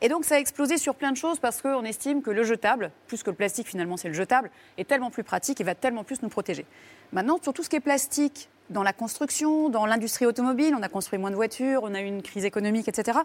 [0.00, 2.90] Et donc ça a explosé sur plein de choses parce qu'on estime que le jetable,
[3.06, 6.04] plus que le plastique finalement c'est le jetable, est tellement plus pratique et va tellement
[6.04, 6.66] plus nous protéger.
[7.12, 10.88] Maintenant, sur tout ce qui est plastique, dans la construction, dans l'industrie automobile, on a
[10.90, 13.20] construit moins de voitures, on a eu une crise économique, etc.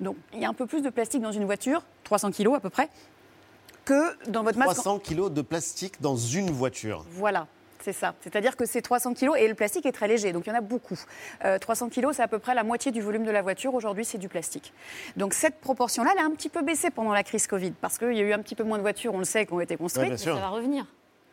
[0.00, 2.60] Donc il y a un peu plus de plastique dans une voiture, 300 kilos à
[2.60, 2.88] peu près,
[3.84, 4.74] que dans votre masque.
[4.74, 7.04] 300 kilos de plastique dans une voiture.
[7.10, 7.46] Voilà.
[7.80, 8.14] C'est ça.
[8.20, 10.56] C'est-à-dire que c'est 300 kilos et le plastique est très léger, donc il y en
[10.56, 10.98] a beaucoup.
[11.44, 13.72] Euh, 300 kilos, c'est à peu près la moitié du volume de la voiture.
[13.72, 14.72] Aujourd'hui, c'est du plastique.
[15.16, 18.14] Donc cette proportion-là, elle a un petit peu baissé pendant la crise Covid parce qu'il
[18.14, 19.76] y a eu un petit peu moins de voitures, on le sait, qui ont été
[19.76, 20.08] construites.
[20.08, 20.34] bien sûr.
[20.34, 20.86] Ça va revenir.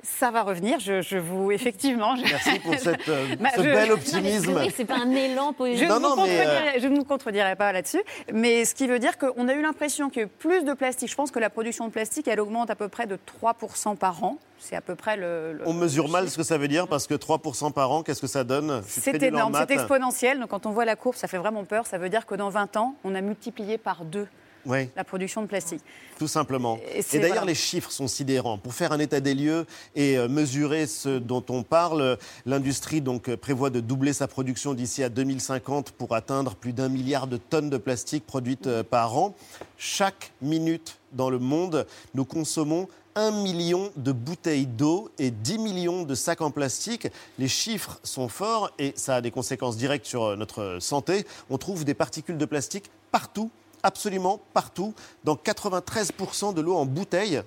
[0.06, 2.16] Ça va revenir, je, je vous effectivement.
[2.16, 4.56] je- Merci pour cette, euh, Bah, ce je- bel optimisme.
[4.58, 5.84] Oui, c'est pas un élan Je positif.
[5.88, 9.00] ne, Non, non, mais, contredirai- je ne vous contredirai pas là-dessus, mais ce qui veut
[9.00, 11.10] dire qu'on a eu l'impression qu'il y a eu plus de plastique.
[11.10, 14.24] Je pense que la production de plastique, elle augmente à peu près de 3% par
[14.24, 14.38] an.
[14.60, 15.54] C'est à peu près le.
[15.54, 18.22] le- On mesure mal ce que ça veut dire parce que 3% par an, qu'est-ce
[18.22, 18.82] que ça donne?
[18.88, 20.40] Je C'est énorme, c'est exponentiel.
[20.40, 21.86] Donc quand on voit la courbe, ça fait vraiment peur.
[21.88, 24.28] Ça veut dire que dans 20 ans, on a multiplié par deux
[24.66, 25.82] Oui, la production de plastique.
[26.18, 26.80] tout simplement.
[26.94, 27.46] Et d'ailleurs, voilà.
[27.46, 28.58] les chiffres sont sidérants.
[28.58, 33.02] Pour faire un état des lieux et euh, mesurer ce dont on parle, euh, l'industrie
[33.02, 37.28] donc euh, prévoit de doubler sa production d'ici à 2050 pour atteindre plus d'un milliard
[37.28, 39.36] de tonnes de plastique produites par an.
[39.78, 46.04] Chaque minute dans le monde, nous consommons 1 million de bouteilles d'eau et 10 millions
[46.04, 47.08] de sacs en plastique.
[47.40, 51.26] Les chiffres sont forts et ça a des conséquences directes sur notre santé.
[51.50, 53.50] On trouve des particules de plastique partout,
[53.86, 54.94] absolument partout,
[55.24, 57.42] dans 93% de l'eau en bouteille,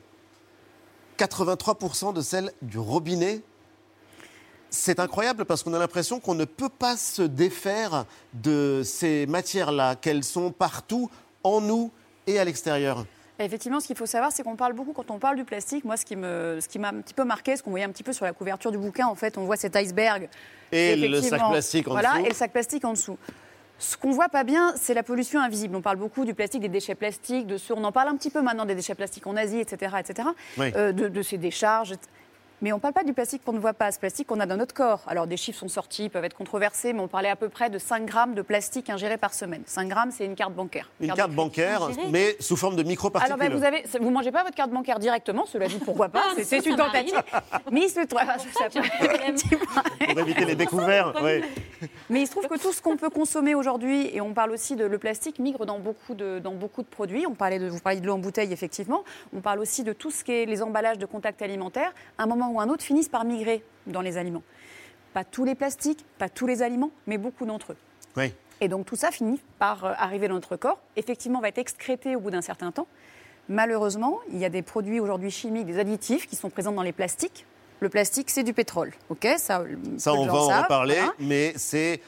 [1.18, 3.42] 83% de celle du robinet.
[4.70, 9.96] C'est incroyable parce qu'on a l'impression qu'on ne peut pas se défaire de ces matières-là,
[9.96, 11.10] qu'elles sont partout,
[11.42, 11.90] en nous
[12.26, 13.04] et à l'extérieur.
[13.40, 15.96] Effectivement, ce qu'il faut savoir, c'est qu'on parle beaucoup, quand on parle du plastique, moi,
[15.96, 18.02] ce qui me- ce qui m'a un petit peu marqué, ce qu'on voyait un petit
[18.02, 20.28] peu sur la couverture du bouquin, en fait, on voit cet iceberg.
[20.72, 22.24] Et le sac plastique en voilà, dessous.
[22.24, 23.16] et le sac plastique en dessous.
[23.78, 25.76] Ce qu'on voit pas bien, c'est la pollution invisible.
[25.76, 28.30] On parle beaucoup du plastique, des déchets plastiques, de ceux, on en parle un petit
[28.30, 30.72] peu maintenant des déchets plastiques en Asie, etc., etc., Oui.
[30.74, 31.94] euh, de, de ces décharges.
[32.60, 34.46] Mais on ne parle pas du plastique qu'on ne voit pas, ce plastique qu'on a
[34.46, 35.02] dans notre corps.
[35.06, 37.70] Alors des chiffres sont sortis, ils peuvent être controversés, mais on parlait à peu près
[37.70, 39.62] de 5 grammes de plastique ingéré par semaine.
[39.66, 40.90] 5 grammes, c'est une carte bancaire.
[41.00, 42.08] Une carte bancaire, ingérée.
[42.10, 43.40] mais sous forme de microparticules.
[43.40, 46.24] Alors ben, vous avez, vous mangez pas votre carte bancaire directement, cela dit pourquoi pas,
[46.36, 47.22] c'est- c'est une tentative.
[47.70, 48.20] Mais il se trouve,
[49.00, 49.82] effectivement.
[50.08, 51.14] Pour éviter les découverts.
[51.22, 51.42] ouais.
[52.10, 54.76] Mais il se trouve que tout ce qu'on peut consommer aujourd'hui, et on parle aussi
[54.76, 57.26] de le plastique migre dans beaucoup de, dans beaucoup de produits.
[57.26, 59.04] On parlait de, vous parliez de l'eau en bouteille, effectivement.
[59.36, 61.92] On parle aussi de tout ce qui est les emballages de contact alimentaire.
[62.16, 64.42] À un moment ou un autre, finissent par migrer dans les aliments.
[65.14, 67.76] Pas tous les plastiques, pas tous les aliments, mais beaucoup d'entre eux.
[68.16, 68.32] Oui.
[68.60, 70.78] Et donc tout ça finit par euh, arriver dans notre corps.
[70.96, 72.86] Effectivement, va être excrété au bout d'un certain temps.
[73.48, 76.92] Malheureusement, il y a des produits aujourd'hui chimiques, des additifs qui sont présents dans les
[76.92, 77.46] plastiques.
[77.80, 79.62] Le plastique, c'est du pétrole, ok Ça,
[79.98, 81.12] Ça, peu de on va en savent, reparler, voilà.
[81.20, 82.00] mais c'est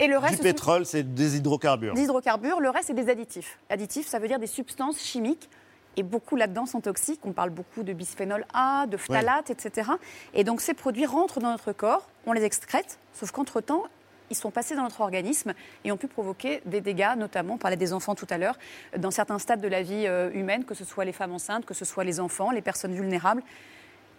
[0.00, 1.92] Et le du reste, sont pétrole, c'est des hydrocarbures.
[1.94, 3.58] des hydrocarbures, le reste, c'est des additifs.
[3.68, 5.48] Additifs, ça veut dire des substances chimiques.
[5.98, 7.20] Et beaucoup là-dedans sont toxiques.
[7.24, 9.90] On parle beaucoup de bisphénol A, de phtalates, etc.
[10.32, 13.82] Et donc ces produits rentrent dans notre corps, on les excrète, sauf qu'entre-temps,
[14.30, 17.76] ils sont passés dans notre organisme et ont pu provoquer des dégâts, notamment, on parlait
[17.76, 18.56] des enfants tout à l'heure,
[18.96, 21.74] dans certains stades de la vie euh, humaine, que ce soit les femmes enceintes, que
[21.74, 23.42] ce soit les enfants, les personnes vulnérables,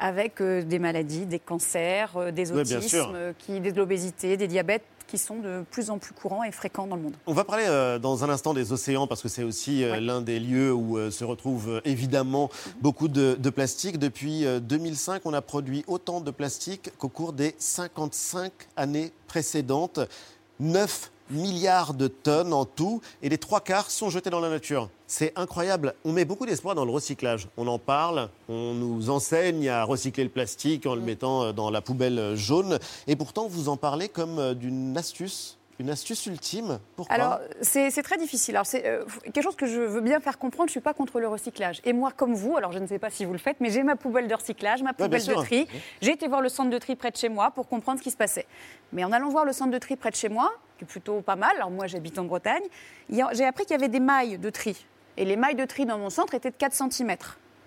[0.01, 5.17] avec euh, des maladies, des cancers, euh, des autismes, qui, de l'obésité, des diabètes qui
[5.17, 7.15] sont de plus en plus courants et fréquents dans le monde.
[7.25, 10.21] On va parler euh, dans un instant des océans parce que c'est aussi euh, l'un
[10.21, 12.49] des lieux où euh, se retrouve euh, évidemment
[12.81, 13.97] beaucoup de, de plastique.
[13.97, 19.99] Depuis euh, 2005, on a produit autant de plastique qu'au cours des 55 années précédentes.
[20.59, 24.89] 9 milliards de tonnes en tout et les trois quarts sont jetés dans la nature.
[25.07, 25.93] C'est incroyable.
[26.05, 27.47] On met beaucoup d'espoir dans le recyclage.
[27.57, 31.69] On en parle, on nous enseigne à recycler le plastique en le mettant euh, dans
[31.69, 32.79] la poubelle jaune.
[33.07, 36.79] Et pourtant, vous en parlez comme euh, d'une astuce, une astuce ultime.
[36.97, 38.55] Pourquoi Alors, c'est très difficile.
[38.55, 40.67] Alors, c'est euh, quelque chose que je veux bien faire comprendre.
[40.67, 41.81] Je ne suis pas contre le recyclage.
[41.85, 43.83] Et moi, comme vous, alors je ne sais pas si vous le faites, mais j'ai
[43.83, 45.67] ma poubelle de recyclage, ma poubelle de tri.
[46.01, 48.11] J'ai été voir le centre de tri près de chez moi pour comprendre ce qui
[48.11, 48.45] se passait.
[48.91, 51.21] Mais en allant voir le centre de tri près de chez moi, qui est plutôt
[51.21, 52.63] pas mal, alors moi j'habite en Bretagne,
[53.09, 54.85] j'ai appris qu'il y avait des mailles de tri.
[55.15, 57.15] Et les mailles de tri dans mon centre étaient de 4 cm.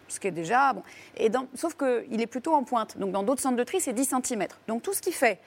[0.08, 0.74] Ce qui est déjà.
[0.74, 0.82] Bon.
[1.16, 2.98] Et dans- sauf qu'il est plutôt en pointe.
[2.98, 4.46] Donc dans d'autres centres de tri, c'est 10 cm.
[4.68, 5.38] Donc tout ce qui fait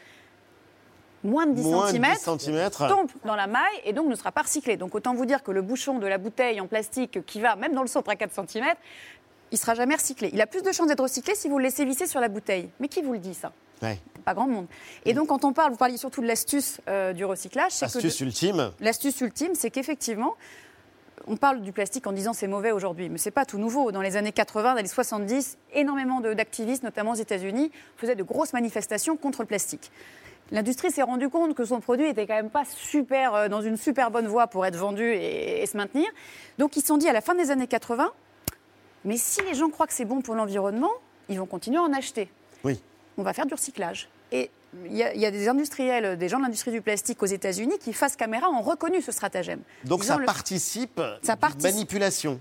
[1.24, 2.88] moins de 10 Moins de cm 10 centimètres.
[2.88, 4.78] tombe dans la maille et donc ne sera pas recyclé.
[4.78, 7.74] Donc autant vous dire que le bouchon de la bouteille en plastique qui va même
[7.74, 8.66] dans le centre à 4 cm,
[9.52, 10.30] il sera jamais recyclé.
[10.34, 12.70] Il a plus de chances d'être recyclé si vous le laissez visser sur la bouteille.
[12.80, 13.52] Mais qui vous le dit ça?
[13.82, 14.00] Ouais.
[14.24, 14.68] Pas grand monde.
[15.06, 17.72] Et donc quand on parle, vous parliez surtout de l'astuce euh, du recyclage.
[17.72, 18.72] c'est que Astuce de- ultime.
[18.80, 20.34] L'astuce ultime, c'est qu'effectivement,
[21.28, 23.92] on parle du plastique en disant c'est mauvais aujourd'hui, mais c'est pas tout nouveau.
[23.92, 28.54] Dans les années 80, dans les 70, énormément d'activistes, notamment aux États-Unis, faisaient de grosses
[28.54, 29.92] manifestations contre le plastique.
[30.52, 33.78] L'industrie s'est rendue compte que son produit était quand même pas super, euh, dans une
[33.78, 36.06] super bonne voie pour être vendu et, et se maintenir.
[36.60, 38.12] Donc ils se sont dit à la fin des années 80,
[39.06, 40.92] mais si les gens croient que c'est bon pour l'environnement,
[41.30, 42.30] ils vont continuer à en acheter
[42.64, 42.80] Oui.
[43.18, 44.08] on va faire du recyclage.
[44.32, 44.50] Et
[44.86, 47.28] il y, a- il y a des industriels, des gens de l'industrie du plastique aux
[47.28, 49.62] États-Unis qui, face caméra, ont reconnu ce stratagème.
[49.86, 51.02] Donc ça le- participe
[51.40, 51.62] participe.
[51.74, 52.40] manipulation.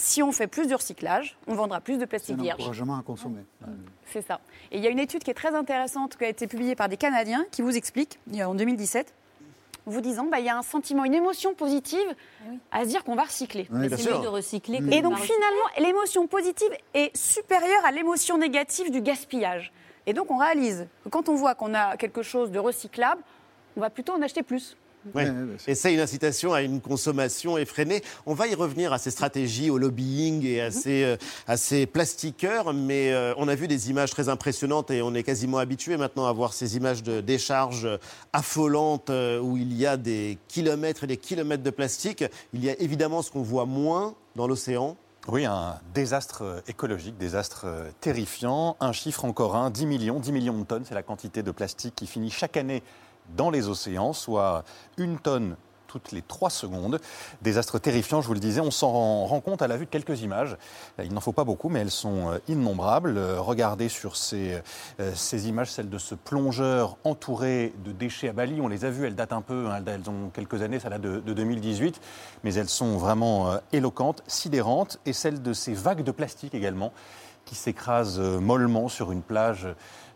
[0.00, 2.60] Si on fait plus de recyclage, on vendra plus de C'est plastique un vierge.
[2.60, 3.42] encouragement à consommer.
[4.06, 4.40] C'est ça.
[4.72, 6.88] Et il y a une étude qui est très intéressante qui a été publiée par
[6.88, 9.12] des Canadiens qui vous explique, en 2017,
[9.84, 12.14] vous disant bah, il y a un sentiment, une émotion positive
[12.72, 13.68] à se dire qu'on va recycler.
[13.70, 18.38] Oui, C'est mieux de recycler que Et donc finalement, l'émotion positive est supérieure à l'émotion
[18.38, 19.70] négative du gaspillage.
[20.06, 23.22] Et donc on réalise que quand on voit qu'on a quelque chose de recyclable,
[23.76, 24.76] on va plutôt en acheter plus.
[25.14, 25.28] Ouais.
[25.66, 28.02] Et c'est une incitation à une consommation effrénée.
[28.26, 31.86] On va y revenir à ces stratégies, au lobbying et à ces, euh, à ces
[31.86, 35.96] plastiqueurs, mais euh, on a vu des images très impressionnantes et on est quasiment habitué
[35.96, 37.88] maintenant à voir ces images de décharges
[38.32, 42.24] affolantes euh, où il y a des kilomètres et des kilomètres de plastique.
[42.52, 44.96] Il y a évidemment ce qu'on voit moins dans l'océan.
[45.28, 47.66] Oui, un désastre écologique, désastre
[48.00, 48.76] terrifiant.
[48.80, 51.94] Un chiffre encore un, 10 millions, 10 millions de tonnes, c'est la quantité de plastique
[51.94, 52.82] qui finit chaque année
[53.36, 54.64] dans les océans, soit
[54.96, 57.00] une tonne toutes les trois secondes.
[57.42, 58.92] Désastre terrifiant, je vous le disais, on s'en
[59.26, 60.56] rend- compte à la vue de quelques images.
[61.02, 63.18] Il n'en faut pas beaucoup, mais elles sont euh, innombrables.
[63.18, 64.60] Euh, Regardez sur ces,
[65.00, 68.60] euh, ces images, celle de ce plongeur entouré de déchets à Bali.
[68.60, 71.00] On les a vues, elles datent un peu, hein, elles ont quelques années, ça date
[71.00, 72.00] de, de 2018,
[72.44, 75.00] mais elles sont vraiment éloquentes, sidérantes.
[75.06, 76.92] Et celle de ces vagues de plastique également,
[77.46, 79.66] qui s'écrasent mollement sur une plage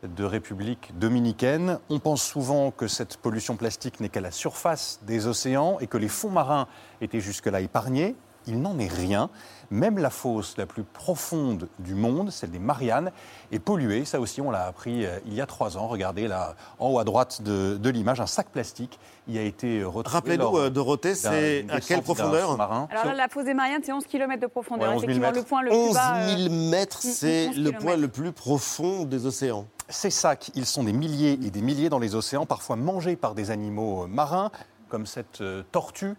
[0.05, 1.79] de République dominicaine.
[1.91, 5.97] On pense souvent que cette pollution plastique n'est qu'à la surface des océans et que
[5.99, 6.67] les fonds marins
[7.01, 8.15] étaient jusque-là épargnés.
[8.47, 9.31] il n'en est rien.
[9.71, 13.11] Même la fosse la plus profonde du monde, celle des Mariannes,
[13.51, 14.05] est polluée.
[14.05, 15.87] Ça aussi, on l'a appris euh, il y a trois ans.
[15.89, 19.83] Regardez là, en haut à droite de, de l'image, un sac plastique y a été
[19.83, 20.09] retrouvé.
[20.13, 22.61] Rappelez-nous, euh, Dorothée, c'est à quelle profondeur.
[22.61, 24.91] Alors là, la fosse des Mariannes, c'est 11 km de profondeur.
[24.91, 25.49] Ouais, 11 000 Effectivement, le mètres.
[25.49, 26.17] point le plus 11 bas.
[26.19, 29.67] euh, 000 mètres, c'est 11 le point le plus profond des océans.
[29.89, 33.35] Ces sacs, ils sont des milliers et des milliers dans les océans, parfois mangés par
[33.35, 34.51] des animaux euh, marins,
[34.89, 36.15] comme cette euh, tortue,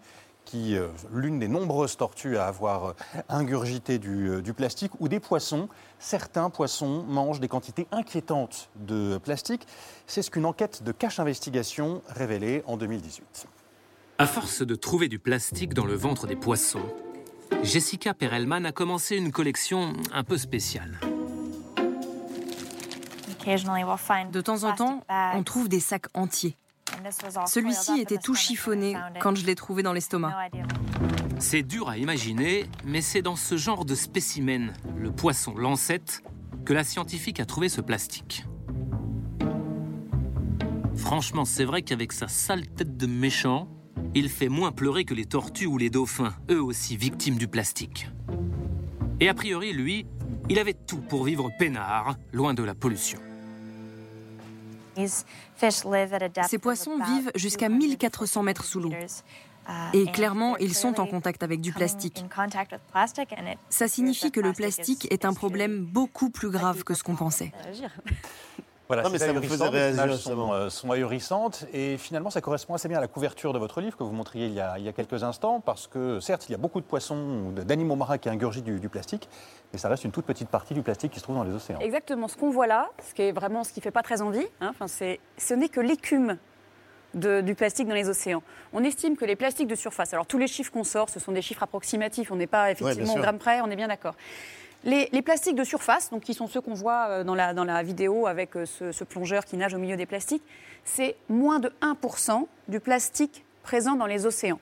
[0.46, 2.92] qui, euh, l'une des nombreuses tortues à avoir euh,
[3.28, 5.68] ingurgité du, plastique, ou des poissons.
[5.98, 9.66] Certains poissons mangent des quantités inquiétantes de plastique.
[10.06, 13.48] C'est ce qu'une enquête de Cache Investigation révélait en 2018.
[14.18, 16.86] À force de trouver du plastique dans le ventre des poissons,
[17.62, 20.98] Jessica Perelman a commencé une collection un peu spéciale.
[23.46, 26.56] De temps en temps, on trouve des sacs entiers.
[27.46, 30.34] Celui-ci était tout chiffonné quand je l'ai trouvé dans l'estomac.
[31.38, 36.22] C'est dur à imaginer, mais c'est dans ce genre de spécimen, le poisson lancette,
[36.64, 38.46] que la scientifique a trouvé ce plastique.
[40.96, 43.68] Franchement, c'est vrai qu'avec sa sale tête de méchant,
[44.14, 48.08] il fait moins pleurer que les tortues ou les dauphins, eux aussi victimes du plastique.
[49.20, 50.06] Et a priori, lui,
[50.48, 53.20] il avait tout pour vivre peinard, loin de la pollution.
[56.48, 58.92] Ces poissons vivent jusqu'à 1400 mètres sous l'eau.
[59.92, 62.24] Et clairement, ils sont en contact avec du plastique.
[63.68, 67.52] Ça signifie que le plastique est un problème beaucoup plus grave que ce qu'on pensait.
[68.88, 72.74] Voilà, Non, mais ça me faisait réagir, sont, euh, sont ahurissantes et finalement ça correspond
[72.74, 74.84] assez bien à la couverture de votre livre que vous montriez il y a, il
[74.84, 77.16] y a quelques instants parce que certes il y a beaucoup de poissons
[77.48, 79.28] ou d'animaux marins qui ingurgitent du, du plastique
[79.72, 81.80] mais ça reste une toute petite partie du plastique qui se trouve dans les océans.
[81.80, 82.28] Exactement.
[82.28, 84.72] Ce qu'on voit là, ce qui est vraiment ce qui fait pas très envie, hein,
[84.86, 86.38] ce n'est que l'écume
[87.14, 88.42] de- du plastique dans les océans.
[88.72, 91.32] On estime que les plastiques de surface, alors tous les chiffres qu'on sort, ce sont
[91.32, 94.14] des chiffres approximatifs, on n'est pas effectivement au gramme près, on est bien d'accord.
[94.86, 97.64] Les, les plastiques de surface, donc qui sont ceux qu'on voit euh, dans la, dans
[97.64, 100.44] la vidéo avec euh, ce, ce plongeur qui nage au milieu des plastiques,
[100.84, 104.60] c'est moins de 1% du plastique présent dans les océans.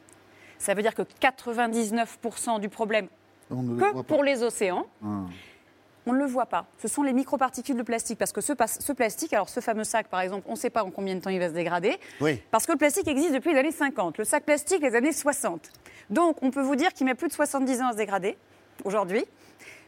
[0.59, 3.09] Ça veut dire que 99% du problème
[3.51, 5.25] On ne le que pour les océans, Ah.
[6.07, 6.65] on ne le voit pas.
[6.81, 8.19] Ce sont les microparticules de plastique.
[8.19, 10.85] Parce que ce, ce plastique, alors ce fameux sac par exemple, on ne sait pas
[10.85, 11.99] en combien de temps il va se dégrader.
[12.23, 12.41] Oui.
[12.51, 14.17] Parce que le plastique existe depuis les années 50.
[14.17, 15.71] Le sac plastique, les années 60.
[16.09, 18.39] Donc on peut vous dire qu'il met plus de 70 ans à se dégrader
[18.85, 19.25] aujourd'hui.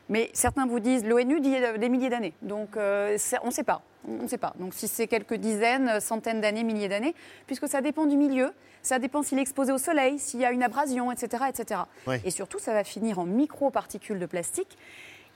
[0.08, 2.34] Mais certains vous disent, l'ONU dit euh, des milliers d'années.
[2.42, 3.82] Donc euh, on ne sait pas.
[4.08, 4.54] On ne sait pas.
[4.58, 7.14] Donc si c'est quelques dizaines, centaines d'années, milliers d'années,
[7.46, 8.52] puisque ça dépend du milieu,
[8.82, 11.44] ça dépend s'il est exposé au soleil, s'il y a une abrasion, etc.
[11.48, 11.80] etc.
[12.06, 12.16] Oui.
[12.24, 14.78] Et surtout, ça va finir en microparticules de plastique,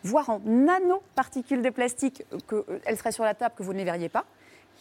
[0.04, 4.08] voire en nanoparticules de plastique, qu'elles seraient sur la table, que vous ne les verriez
[4.08, 4.24] pas.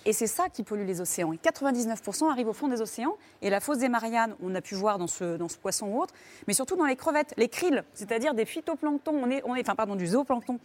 [0.06, 1.34] Et c'est ça qui pollue les océans.
[1.34, 3.18] Et 99% arrivent au fond des océans.
[3.42, 6.02] Et la fosse des Mariannes, on a pu voir dans ce, dans ce poisson ou
[6.02, 6.14] autre,
[6.48, 9.76] mais surtout dans les crevettes, les krills, c'est-à-dire des phytoplanctons, on est, on est, enfin
[9.76, 10.60] pardon, du zooplancton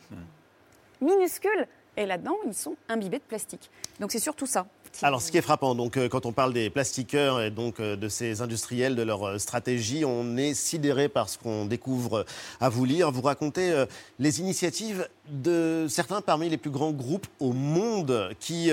[1.00, 1.66] minuscules.
[1.96, 3.70] Et là-dedans, ils sont imbibés de plastique.
[4.00, 4.66] Donc c'est surtout ça.
[5.02, 7.96] Alors, ce qui est frappant, donc, euh, quand on parle des plastiqueurs et donc euh,
[7.96, 12.24] de ces industriels, de leur euh, stratégie, on est sidéré par ce qu'on découvre
[12.60, 13.10] à vous lire.
[13.10, 13.84] Vous racontez
[14.18, 18.70] les initiatives de certains parmi les plus grands groupes au monde qui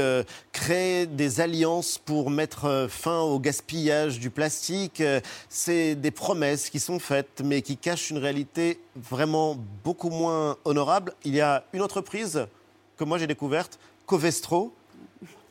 [0.51, 5.01] créent des alliances pour mettre fin au gaspillage du plastique.
[5.49, 11.13] C'est des promesses qui sont faites, mais qui cachent une réalité vraiment beaucoup moins honorable.
[11.23, 12.45] Il y a une entreprise
[12.97, 14.73] que moi j'ai découverte, Covestro.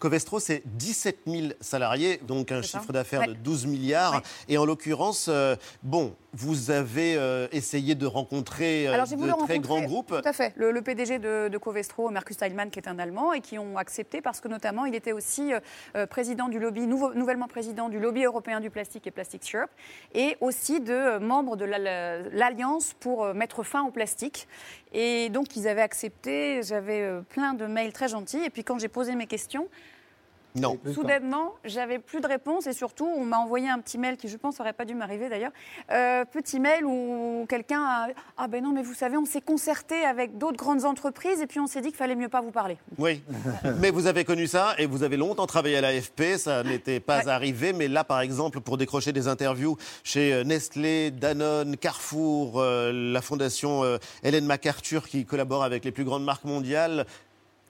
[0.00, 3.26] Covestro, c'est 17 000 salariés, donc un chiffre d'affaires Ouais.
[3.28, 4.14] de 12 milliards.
[4.14, 4.20] Ouais.
[4.48, 9.30] Et en l'occurrence, euh, bon, vous avez euh, essayé de rencontrer euh, Alors, de très
[9.30, 10.08] rencontrer- grands groupes.
[10.22, 10.54] Tout à fait.
[10.56, 13.76] Le, le PDG de, de Covestro, Markus Heilmann, qui est un Allemand, et qui ont
[13.76, 15.52] accepté parce que notamment, il était aussi
[15.96, 19.70] euh, président du lobby, nouveau- nouvellement président du lobby européen du plastique et Plastics Europe,
[20.14, 24.48] et aussi de membre de la- la- l'Alliance pour mettre fin au plastique.
[24.92, 26.62] Et donc, ils avaient accepté.
[26.62, 28.42] J'avais euh, plein de mails très gentils.
[28.44, 29.68] Et puis, quand j'ai posé mes questions,
[30.54, 30.78] Non.
[30.92, 34.36] Soudainement, j'avais plus de réponse et surtout, on m'a envoyé un petit mail qui, je
[34.36, 35.52] pense, n'aurait pas dû m'arriver d'ailleurs.
[35.90, 40.04] Euh, petit mail où quelqu'un a Ah ben non, mais vous savez, on s'est concerté
[40.04, 42.78] avec d'autres grandes entreprises et puis on s'est dit qu'il fallait mieux pas vous parler.
[42.98, 43.22] Oui,
[43.78, 47.28] mais vous avez connu ça et vous avez longtemps travaillé à l'AFP, ça n'était pas
[47.28, 52.92] arrivé, mais là par exemple pour décrocher des interviews chez euh, Nestlé, Danone, Carrefour, euh,
[52.92, 57.06] la fondation euh, Hélène MacArthur qui collabore avec les plus grandes marques mondiales,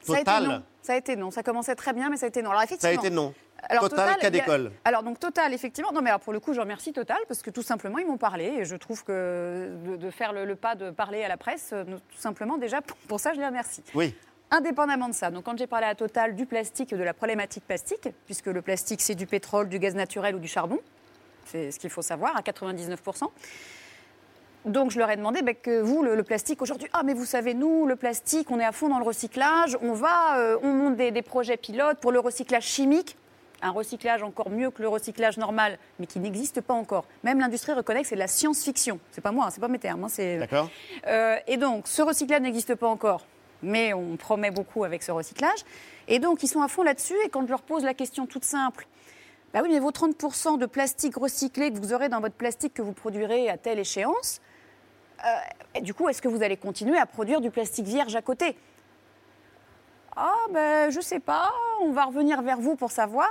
[0.01, 0.62] Ça a été Total, non.
[0.82, 1.30] Ça a été non.
[1.30, 2.51] Ça commençait très bien, mais ça a été non.
[2.51, 3.01] Alors ça a effectivement.
[3.03, 3.34] été non.
[3.68, 4.72] Alors, Total, a- d'école.
[4.84, 5.92] Alors donc Total, effectivement.
[5.92, 8.16] Non mais alors, pour le coup, je remercie Total parce que tout simplement ils m'ont
[8.16, 11.36] parlé et je trouve que de, de faire le, le pas de parler à la
[11.36, 13.82] presse, euh, tout simplement déjà pour, pour ça je les remercie.
[13.94, 14.14] Oui.
[14.51, 17.64] Indépendamment de ça, donc quand j'ai parlé à Total du plastique et de la problématique
[17.66, 20.80] plastique, puisque le plastique c'est du pétrole, du gaz naturel ou du charbon,
[21.44, 23.28] c'est ce qu'il faut savoir à 99%.
[24.66, 27.54] Donc je leur ai demandé bah, que vous, le, plastique aujourd'hui, ah mais vous savez,
[27.54, 30.96] nous, le plastique, on est à fond dans le recyclage, on va, euh, on monte
[30.96, 33.16] des, des, projets pilotes pour le recyclage chimique,
[33.62, 37.04] un recyclage encore mieux que le recyclage normal, mais qui n'existe pas encore.
[37.24, 39.00] Même l'industrie reconnaît que c'est de la science-fiction.
[39.12, 40.04] C'est pas moi, hein, c'est pas mes termes.
[40.04, 40.70] Hein, D'accord.
[41.06, 43.26] Euh, et donc, ce recyclage n'existe pas encore,
[43.62, 45.64] mais on promet beaucoup avec ce recyclage.
[46.08, 47.16] Et donc, ils sont à fond là-dessus.
[47.24, 48.86] Et quand je leur pose la question toute simple,
[49.52, 52.82] bah oui, mais vos 30% de plastique recyclé que vous aurez dans votre plastique que
[52.82, 54.40] vous produirez à telle échéance,
[55.74, 58.56] et du coup, est-ce que vous allez continuer à produire du plastique vierge à côté?
[60.16, 61.52] Ah, ben, je sais pas,
[61.82, 63.28] on va revenir vers vous pour savoir.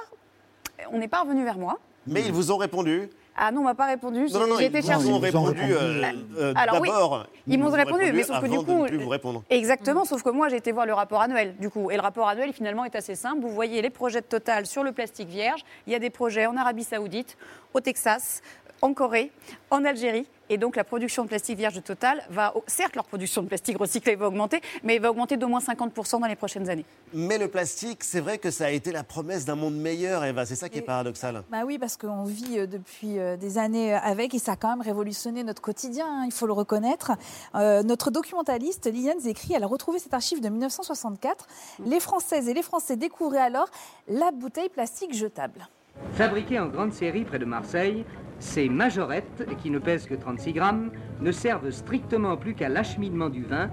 [0.91, 1.77] On n'est pas revenu vers moi.
[2.07, 3.09] Mais ils vous ont répondu
[3.41, 4.27] ah non, on m'a pas répondu.
[4.33, 7.25] Non, non, ils vous ont répondu euh, euh, d'abord.
[7.47, 9.43] ils, m'ont répondu, mais sauf que du coup, plus vous répondre.
[9.49, 10.03] exactement.
[10.03, 12.51] Sauf que moi, j'ai été voir le rapport annuel, du coup, et le rapport annuel
[12.51, 13.39] finalement est assez simple.
[13.41, 15.61] Vous voyez les projets de Total sur le plastique vierge.
[15.87, 17.37] Il y a des projets en Arabie Saoudite,
[17.73, 18.41] au Texas,
[18.81, 19.31] en Corée,
[19.69, 20.27] en Algérie.
[20.51, 23.77] Et donc la production de plastique vierge de Total va, certes, leur production de plastique
[23.77, 26.85] recyclé va augmenter, mais elle va augmenter d'au moins 50% dans les prochaines années.
[27.13, 30.47] Mais le plastique, c'est vrai que ça a été la promesse d'un monde meilleur, Eva.
[30.47, 31.43] C'est ça qui est paradoxal.
[31.51, 34.55] Bah oui, parce qu'on vit euh, depuis euh, des années euh, avec et ça a
[34.55, 37.11] quand même révolutionné notre quotidien, hein, il faut le reconnaître.
[37.53, 41.47] notre documentaliste Liliane Zécry, elle a retrouvé cet archive de 1964.
[41.85, 43.69] Les Françaises et les Français découvraient alors
[44.07, 45.67] la bouteille plastique jetable.
[46.13, 48.05] Fabriquée en grande série près de Marseille,
[48.39, 53.43] ces majorettes, qui ne pèsent que 36 grammes, ne servent strictement plus qu'à l'acheminement du
[53.43, 53.69] vin,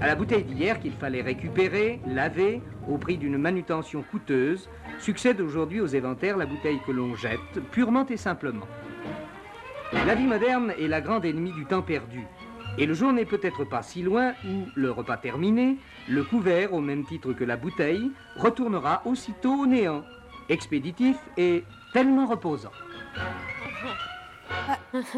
[0.00, 5.80] à la bouteille d'hier qu'il fallait récupérer, laver, au prix d'une manutention coûteuse, succède aujourd'hui
[5.80, 8.66] aux éventaires la bouteille que l'on jette, purement et simplement.
[10.06, 12.26] La vie moderne est la grande ennemie du temps perdu.
[12.76, 15.76] Et le jour n'est peut-être pas si loin où, le repas terminé,
[16.08, 20.02] le couvert, au même titre que la bouteille, retournera aussitôt au néant,
[20.48, 22.72] expéditif et tellement reposant.
[23.86, 24.13] Ah,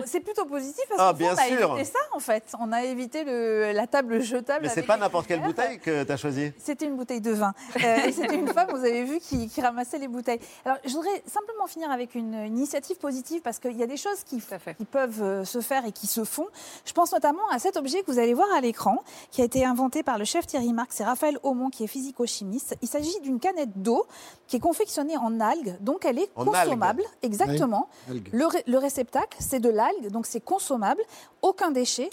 [0.04, 2.52] c'est plutôt positif parce ah, qu'on a évité ça en fait.
[2.58, 4.66] On a évité le, la table jetable.
[4.66, 6.52] Mais c'est pas n'importe quelle bouteille que tu as choisie.
[6.58, 7.52] C'était une bouteille de vin.
[7.76, 10.40] Euh, c'était une femme, vous avez vu, qui, ramassait les bouteilles.
[10.64, 14.22] Alors je voudrais simplement finir avec une, initiative positive parce qu'il y a des choses
[14.24, 14.40] qui,
[14.78, 16.46] qui, peuvent euh, se faire et qui se font.
[16.84, 19.64] Je pense notamment à cet objet que vous allez voir à l'écran qui a été
[19.64, 20.96] inventé par le chef Thierry Marx.
[20.96, 22.76] C'est Raphaël Aumont qui est physico-chimiste.
[22.82, 24.06] Il s'agit d'une canette d'eau
[24.46, 27.02] qui est confectionnée en algues, donc elle est consommable.
[27.22, 27.88] Exactement.
[28.32, 31.00] Le, le réceptacle, c'est de l'algue, donc c'est consommable,
[31.42, 32.10] aucun déchet.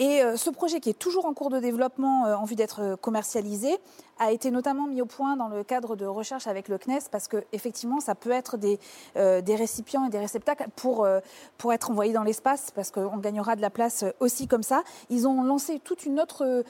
[0.00, 2.80] Et euh, ce projet qui est toujours en cours de développement euh, en vue d'être
[2.80, 3.76] euh, commercialisé
[4.20, 7.26] a été notamment mis au point dans le cadre de recherche avec le CNES parce
[7.26, 8.78] que effectivement ça peut être des,
[9.16, 11.08] des récipients et des réceptacles pour,
[11.58, 14.82] pour être envoyés dans l'espace parce qu'on gagnera de la place aussi comme ça.
[15.08, 16.64] Ils ont lancé toute une autre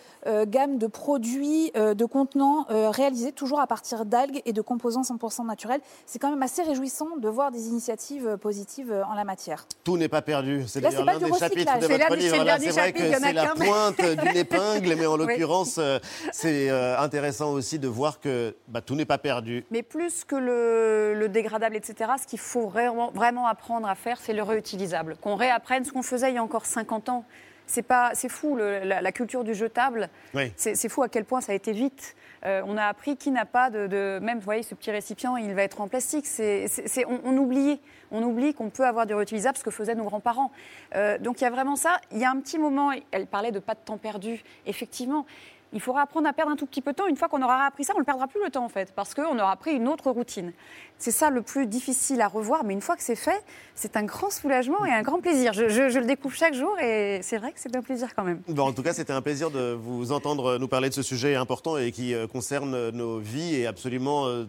[0.47, 5.81] gamme de produits, de contenants réalisés toujours à partir d'algues et de composants 100% naturels.
[6.07, 9.67] C'est quand même assez réjouissant de voir des initiatives positives en la matière.
[9.85, 10.65] Tout n'est pas perdu.
[10.67, 12.37] C'est l'un des chapitres de votre livre.
[12.61, 15.99] C'est vrai que c'est la pointe d'une épingle, mais en l'occurrence, euh,
[16.33, 16.99] c'est euh,
[17.41, 19.65] intéressant aussi de voir que bah, tout n'est pas perdu.
[19.71, 24.33] Mais plus que le, dégradable, etc., ce qu'il faut vraiment, vraiment apprendre à faire, c'est
[24.33, 25.17] le réutilisable.
[25.21, 27.25] Qu'on réapprenne ce qu'on faisait il y a encore 50 ans.
[27.67, 30.09] C'est pas, c'est fou la, culture du jetable.
[30.57, 32.17] C'est fou à quel point ça a été vite.
[32.45, 35.55] Euh, on a appris qui n'a pas de, même, vous voyez, ce petit récipient, il
[35.55, 36.27] va être en plastique.
[36.27, 36.67] C'est,
[37.07, 37.79] on, on, oublie,
[38.11, 40.51] on oublie qu'on peut avoir du réutilisable, ce que faisaient nos grands-parents.
[40.97, 42.01] Euh, donc il y a vraiment ça.
[42.11, 44.43] Il y a un petit moment, elle parlait de pas de temps perdu.
[44.67, 45.27] Effectivement,
[45.73, 47.07] il faudra apprendre à perdre un tout petit peu de temps.
[47.07, 49.15] Une fois qu'on aura appris ça, on ne perdra plus le temps en fait, parce
[49.15, 50.53] qu'on aura appris une autre routine.
[50.99, 53.43] C'est ça le plus difficile à revoir, mais une fois que c'est fait,
[53.75, 55.53] c'est un grand soulagement et un grand plaisir.
[55.53, 58.43] Je, le découvre chaque jour et c'est vrai que c'est un plaisir quand même.
[58.59, 61.77] En tout cas, c'était un plaisir de vous entendre nous parler de ce sujet important
[61.77, 64.45] et qui euh, concerne nos vies et absolument euh,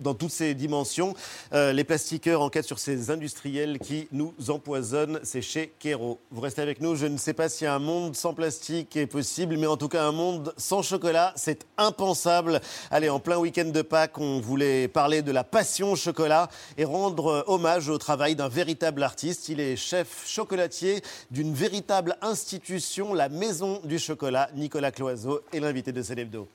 [0.00, 1.14] dans toutes ces dimensions.
[1.52, 5.20] Euh, les plastiqueurs enquêtent sur ces industriels qui nous empoisonnent.
[5.22, 6.18] C'est chez Kero.
[6.30, 6.96] Vous restez avec nous.
[6.96, 10.04] Je ne sais pas si un monde sans plastique est possible, mais en tout cas,
[10.04, 12.60] un monde sans chocolat, c'est impensable.
[12.90, 17.44] Allez, en plein week-end de Pâques, on voulait parler de la passion chocolat et rendre
[17.46, 19.48] hommage au travail d'un véritable artiste.
[19.48, 24.50] Il est chef chocolatier d'une véritable institution, la Maison du Chocolat.
[24.54, 26.48] Nicolas Cloiseau est l'invité de Célébdo.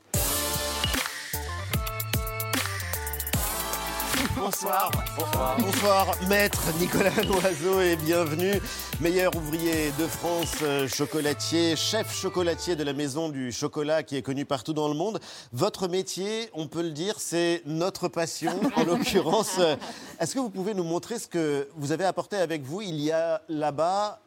[4.38, 4.92] Bonsoir.
[5.18, 5.58] Bonsoir.
[5.58, 8.60] Bonsoir, maître Nicolas Loiseau et bienvenue.
[9.00, 14.22] Meilleur ouvrier de France, euh, chocolatier, chef chocolatier de la maison du chocolat qui est
[14.22, 15.20] connu partout dans le monde.
[15.54, 18.60] Votre métier, on peut le dire, c'est notre passion.
[18.76, 19.76] En l'occurrence, euh,
[20.20, 23.12] est-ce que vous pouvez nous montrer ce que vous avez apporté avec vous Il y
[23.12, 24.20] a là-bas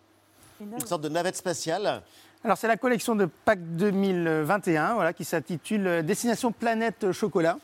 [0.61, 2.02] une sorte de navette spatiale?
[2.44, 7.59] Alors c'est la collection de Pâques 2021 voilà, qui s'intitule Destination Planète Chocolat.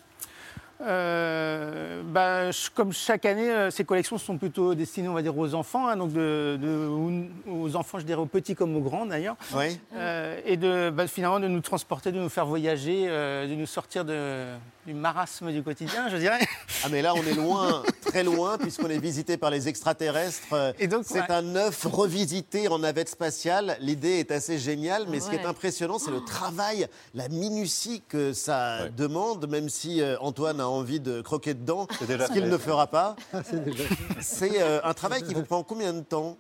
[0.81, 2.03] Euh,
[2.53, 5.89] ch- comme chaque année, euh, ces collections sont plutôt destinées, on va dire, aux enfants,
[5.89, 6.89] hein, donc de, de-
[7.51, 9.79] aux- enfants, je dirais aux petits comme aux grands d'ailleurs, Oui.
[9.97, 13.67] Euh, et de bah, finalement de nous transporter, de nous faire voyager, euh, de nous
[13.67, 14.55] sortir de-
[14.87, 16.41] du marasme du quotidien, je dirais.
[16.85, 20.75] Ah mais là on est loin, très loin, puisqu'on est visité par les extraterrestres.
[20.79, 21.31] Et donc, c'est ouais.
[21.31, 23.79] un œuf revisité en navette spatiale.
[23.81, 28.35] L'idée est assez géniale, mais ce qui est impressionnant, c'est le travail, la minutie que
[28.35, 32.87] ça demande, même si euh, Antoine a envie de croquer dedans, ce qu'il ne fera
[32.87, 33.17] pas.
[34.21, 36.37] C'est euh, un travail qui vous prend combien de temps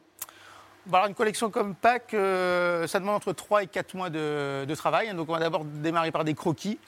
[0.87, 4.65] Bah, alors, une collection comme Pâques, euh, ça demande entre 3 et 4 mois de,
[4.67, 5.15] de travail.
[5.15, 6.79] Donc on va d'abord démarrer par des croquis.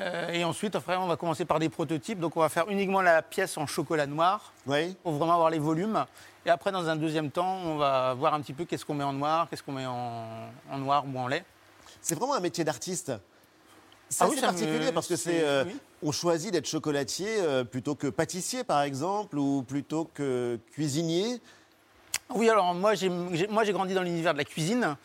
[0.00, 2.18] Euh, et ensuite, après, on va commencer par des prototypes.
[2.18, 4.96] Donc on va faire uniquement la pièce en chocolat noir Oui.
[5.02, 6.04] pour vraiment avoir les volumes.
[6.46, 9.04] Et après, dans un deuxième temps, on va voir un petit peu qu'est-ce qu'on met
[9.04, 10.26] en noir, qu'est-ce qu'on met en,
[10.70, 11.44] en noir ou en lait.
[12.02, 13.12] C'est vraiment un métier d'artiste.
[14.14, 15.76] C'est Ah oui, me- particulier parce que c'est, c'est- euh, oui.
[16.04, 21.40] on choisit d'être chocolatier euh, plutôt que pâtissier par exemple ou plutôt que cuisinier.
[22.30, 24.96] Oui, alors moi, j'ai j'ai- moi, j'ai grandi dans l'univers de la cuisine.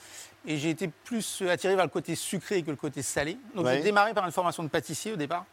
[0.46, 3.38] Et j'ai été plus attiré vers le côté sucré que le côté salé.
[3.56, 3.78] Donc Ouais.
[3.78, 5.46] j'ai démarré par une formation de pâtissier au départ.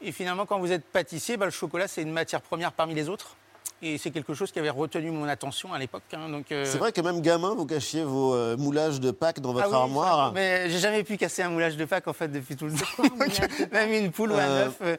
[0.00, 3.08] Et finalement, quand vous êtes pâtissier, bah, le chocolat, c'est une matière première parmi les
[3.08, 3.36] autres.
[3.82, 6.04] Et c'est quelque chose qui avait retenu mon attention à l'époque.
[6.14, 6.30] hein.
[6.30, 9.52] Donc, euh, C'est vrai que même gamin, vous cachiez vos euh, moulages de Pâques dans
[9.52, 10.32] votre ah oui, armoire.
[10.32, 13.02] Mais j'ai jamais pu casser un moulage de Pâques en fait depuis tout le temps.
[13.02, 14.98] Donc, Même une poule ou un Euh, œuf.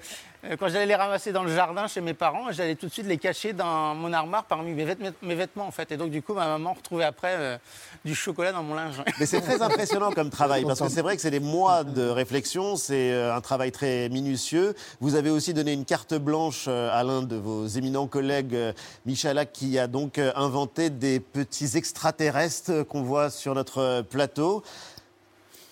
[0.50, 3.08] Euh, quand j'allais les ramasser dans le jardin chez mes parents, j'allais tout de suite
[3.08, 5.92] les cacher dans mon armoire parmi mes vêtements, mes vêtements en fait.
[5.92, 7.58] Et donc du coup, ma maman retrouvait après euh,
[8.04, 9.02] du chocolat dans mon linge.
[9.20, 12.08] Mais c'est très impressionnant comme travail, parce que c'est vrai que c'est des mois de
[12.08, 14.76] réflexion, c'est euh, un travail très minutieux.
[15.00, 18.58] Vous avez aussi donné une carte blanche à l'un de vos éminents collègues,
[19.06, 24.64] Michalak, qui a donc inventé des petits extraterrestres qu'on voit sur notre plateau.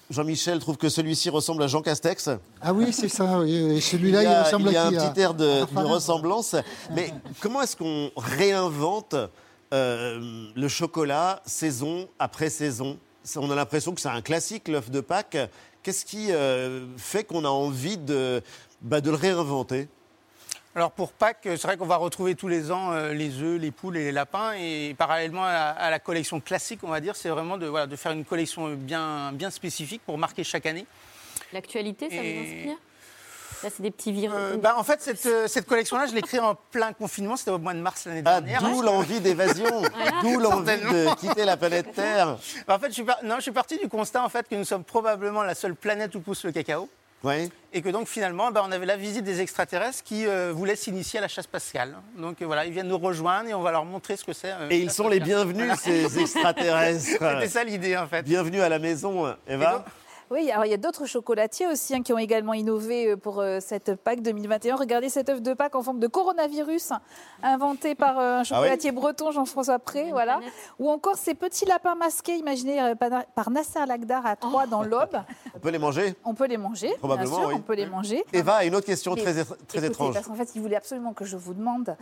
[0.10, 2.30] Jean-Michel trouve que celui-ci ressemble à Jean Castex.
[2.62, 3.40] Ah oui, c'est ça.
[3.40, 3.82] oui, oui.
[3.82, 6.56] Celui-là, il ressemble il y a à un à- petit air de, à ressemblance.
[6.94, 9.16] Mais comment est-ce qu'on réinvente
[9.74, 12.98] euh, le chocolat saison après saison?
[13.38, 15.38] On a l'impression que c'est un classique, l'œuf de Pâques.
[15.82, 18.42] Qu'est-ce qui euh, fait qu'on a envie de,
[18.82, 19.88] bah, de le réinventer?
[20.76, 23.70] Alors pour Pâques, c'est vrai qu'on va retrouver tous les ans euh, les œufs, les
[23.70, 24.54] poules et les lapins.
[24.54, 28.12] Et parallèlement à, la collection classique, on va dire, c'est vraiment de, voilà, de faire
[28.12, 30.86] une collection bien, bien spécifique pour marquer chaque année.
[31.52, 32.78] L'actualité, ça Et- vous inspire?
[33.64, 34.36] Là, c'est des petits virus.
[34.38, 37.38] Euh, bah, en fait, cette, euh, cette collection-là, je l'ai créée en plein confinement.
[37.38, 38.62] C'était au mois de mars l'année Ah, dernière.
[38.62, 39.82] D'où l'envie d'évasion,
[40.22, 42.38] d'où l'envie de quitter la planète Terre.
[42.68, 44.56] Bah, en fait, je suis, par- non, je suis parti du constat en fait, que
[44.56, 46.90] nous sommes probablement la seule planète où pousse le cacao.
[47.72, 51.20] Et que donc finalement, bah, on avait la visite des extraterrestres qui euh, voulaient s'initier
[51.20, 51.96] à la chasse spatiale.
[52.18, 54.52] Donc euh, voilà, ils viennent nous rejoindre et on va leur montrer ce que c'est.
[54.52, 55.76] euh, Et ils sont les bienvenus, Voilà.
[55.78, 57.06] ces extraterrestres.
[57.20, 58.24] C'était ça l'idée en fait.
[58.24, 59.86] Bienvenue à la maison, Eva.
[60.34, 63.40] Oui, alors il y a d'autres chocolatiers aussi hein, qui ont également innové euh, pour
[63.40, 64.78] euh, cette Pâques 2021.
[64.78, 66.92] Regardez cette œuf de Pâques en forme de coronavirus,
[67.44, 70.40] inventé par euh, un chocolatier breton, Jean-François Pré, voilà.
[70.80, 75.22] Ou encore ces petits lapins masqués, imaginés euh, par Nasser Lagdar à Troyes dans l'Aube.
[75.54, 76.16] On peut les manger?
[76.26, 77.56] On peut les manger, Probablement, bien sûr, oui.
[77.56, 78.26] on peut les manger.
[78.34, 80.16] Eva a une autre question très, très écoutez, étrange.
[80.16, 81.96] Parce qu'en fait, il voulait absolument que je vous demande.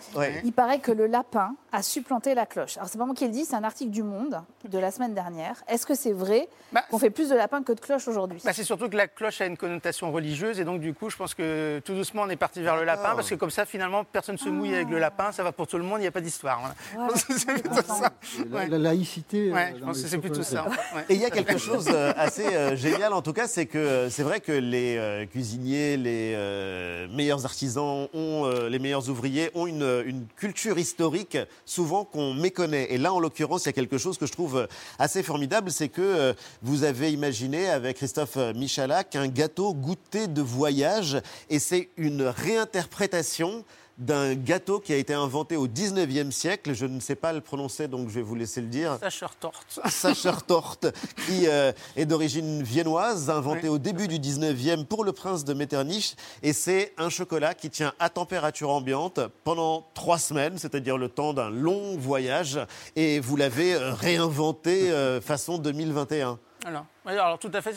[0.46, 2.78] Il paraît que le lapin a supplanté la cloche.
[2.78, 5.14] Alors, c'est pas moi qui le dis, c'est un article du Monde de la semaine
[5.14, 5.62] dernière.
[5.68, 6.48] Est-ce que c'est vrai
[6.90, 8.21] qu'on fait plus de lapins que de cloches aujourd'hui?
[8.28, 11.16] Bah, c'est surtout que la cloche a une connotation religieuse et donc du coup je
[11.18, 14.04] pense que tout doucement on est parti vers le lapin parce que comme ça finalement
[14.04, 16.12] personne se mouille avec le lapin, ça va pour tout le monde, il n'y a
[16.12, 16.60] pas d'histoire.
[16.60, 16.76] voilà.
[16.96, 17.14] Voilà.
[17.38, 18.12] C'est plutôt ça.
[18.52, 19.52] La, laïcité.
[19.52, 20.66] Ouais, je pense que c'est plutôt ça.
[20.68, 21.06] ouais.
[21.10, 23.78] Et il y a quelque chose euh, assez euh, génial en tout cas, c'est que
[23.78, 29.10] euh, c'est vrai que les euh, cuisiniers, les euh, meilleurs artisans, ont, euh, les meilleurs
[29.10, 32.88] ouvriers ont une, une culture historique souvent qu'on méconnaît.
[32.94, 34.68] Et là, en l'occurrence, il y a quelque chose que je trouve
[35.00, 40.42] assez formidable, c'est que euh, vous avez imaginé avec Christophe Michalak un gâteau goûté de
[40.42, 43.64] voyage, et c'est une réinterprétation
[43.98, 46.74] d'un gâteau qui a été inventé au 19e siècle.
[46.74, 48.98] Je ne sais pas le prononcer, donc je vais vous laisser le dire.
[49.00, 49.80] Sachertorte.
[49.90, 50.88] Sachertorte,
[51.26, 56.18] qui euh, est d'origine viennoise, inventé au début du 19e pour le prince de Metternich.
[56.44, 61.34] Et c'est un chocolat qui tient à température ambiante pendant trois semaines, c'est-à-dire le temps
[61.34, 62.60] d'un long voyage.
[62.98, 66.40] Et vous l'avez euh, réinventé euh, façon 2021.
[66.66, 67.74] Alors, alors tout à fait,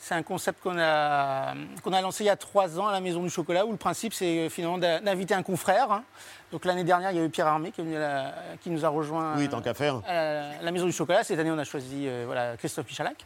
[0.00, 3.00] c'est un, concept qu'on a, qu'on a lancé il y a trois ans à la
[3.00, 5.90] Maison du Chocolat, où le principe c'est euh, finalement d'inviter un confrère.
[5.92, 6.04] hein.
[6.50, 8.70] Donc l'année dernière, il y a eu Pierre Armé qui, est venu à la- qui
[8.70, 10.00] nous a rejoint Oui, tant faire.
[10.06, 11.22] à la, la Maison du Chocolat.
[11.22, 13.16] Cette année, on a choisi euh, voilà, Christophe Michalak.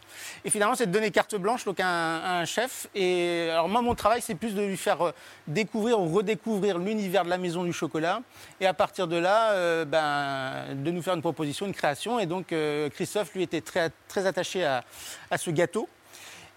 [0.45, 2.89] Et finalement, c'est de donner carte blanche donc, à, un, à un chef.
[2.97, 5.13] Et alors moi, mon travail, c'est plus de lui faire euh,
[5.47, 8.23] découvrir ou redécouvrir l'univers de la Maison du Chocolat.
[8.61, 12.19] Et à partir de là, euh, ben, de nous faire une proposition, une création.
[12.19, 14.83] Et donc, euh, Christophe, lui, était très, très attaché à,
[15.31, 15.89] à ce gâteau.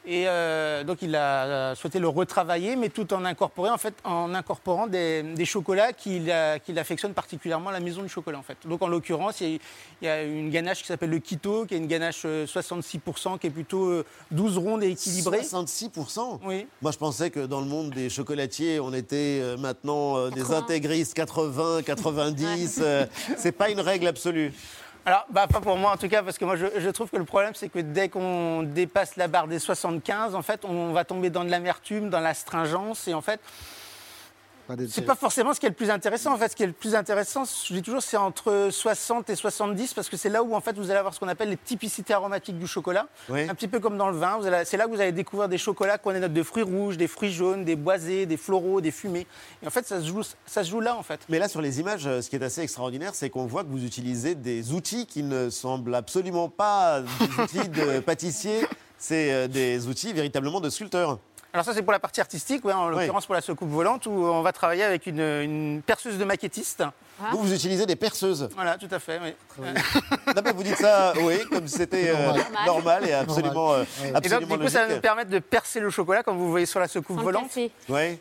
[0.08, 3.96] Et euh, donc il a euh, souhaité le retravailler, mais tout en, incorporant, en, fait,
[4.04, 6.30] en incorporant des, des chocolats qu'il
[6.78, 8.38] affectionne particulièrement à la maison du chocolat.
[8.38, 8.58] En fait.
[8.66, 9.60] Donc en l'occurrence, il y, a-
[10.02, 13.40] il y a une ganache qui s'appelle le Quito, qui est une ganache euh, 66%,
[13.40, 15.40] qui est plutôt euh, 12 ronde et équilibrée.
[15.42, 16.68] 66% Oui.
[16.82, 20.42] Moi, je pensais que dans le monde des chocolatiers, on était euh, maintenant euh, des
[20.42, 20.58] 80.
[20.60, 22.80] intégristes 80, 90.
[22.82, 23.06] euh,
[23.38, 24.54] c'est pas une règle absolue.
[25.08, 27.18] Alors, bah, pas pour moi en tout cas, parce que moi je, je trouve que
[27.18, 31.06] le problème c'est que dès qu'on dépasse la barre des 75, en fait, on va
[31.06, 33.40] tomber dans de l'amertume, dans l'astringence, et en fait,
[34.90, 36.34] c'est pas forcément ce qui est le plus intéressant.
[36.34, 39.36] En fait, ce qui est le plus intéressant, je dis toujours, c'est entre 60 et
[39.36, 41.58] 70, parce que c'est là où en fait vous allez avoir ce qu'on appelle les
[41.58, 43.08] typicités aromatiques du chocolat.
[43.30, 43.48] Oui.
[43.50, 45.98] Un petit peu comme dans le vin, c'est là que vous allez découvrir des chocolats
[46.14, 49.28] des notes de fruits rouges, des fruits jaunes, des boisés, des floraux, des fumés.
[49.64, 51.20] Et en fait, ça se joue, ça se joue là en fait.
[51.30, 53.70] Mais là, sur les images, euh, ce qui est assez extraordinaire, c'est qu'on voit que
[53.70, 58.66] vous utilisez des outils qui ne semblent absolument pas des outils de pâtissier.
[58.98, 61.20] C'est euh, des outils véritablement de sculpteurs.
[61.56, 64.12] Alors ça c'est pour la partie artistique, ouais, en l'occurrence pour la soucoupe volante, où
[64.12, 66.84] on va travailler avec une, une perceuse de maquettiste.
[67.32, 68.50] Vous, vous utilisez des perceuses.
[68.56, 69.20] Voilà, tout à fait.
[69.24, 69.34] Oui.
[70.36, 72.46] Non, mais vous dites ça, oui, comme si c'était euh, Normal.
[72.66, 73.84] normal et absolument, euh,
[74.24, 76.66] Et donc, du coup, ça va nous permettre de percer le chocolat, comme vous voyez
[76.66, 77.58] sur la Sans le volante.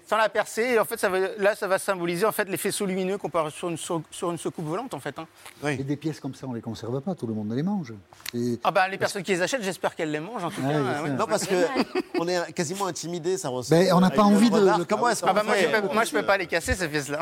[0.09, 0.63] Sans la percer.
[0.63, 3.31] Et en fait, ça va- là, ça va symboliser en fait, les faisceaux lumineux qu'on
[3.31, 5.19] peut avoir sur une, sur une volante, en fait.
[5.19, 5.27] hein.
[5.69, 7.93] Et des pièces comme ça, on ne les conserve pas, tout le monde les mange.
[8.33, 10.73] Et- Ah ben, les personnes qui les achètent, j'espère qu'elles les mangent, en tout Ouais,
[10.73, 10.79] cas.
[11.05, 11.09] euh.
[11.09, 11.55] Non, parce que
[12.19, 13.81] on est quasiment intimidé, ça ressemble.
[13.85, 16.37] Ben, on n'a pas envie de Comment est-ce qu'on Ah moi, je je peux pas
[16.37, 17.19] les casser, ces pièces-là.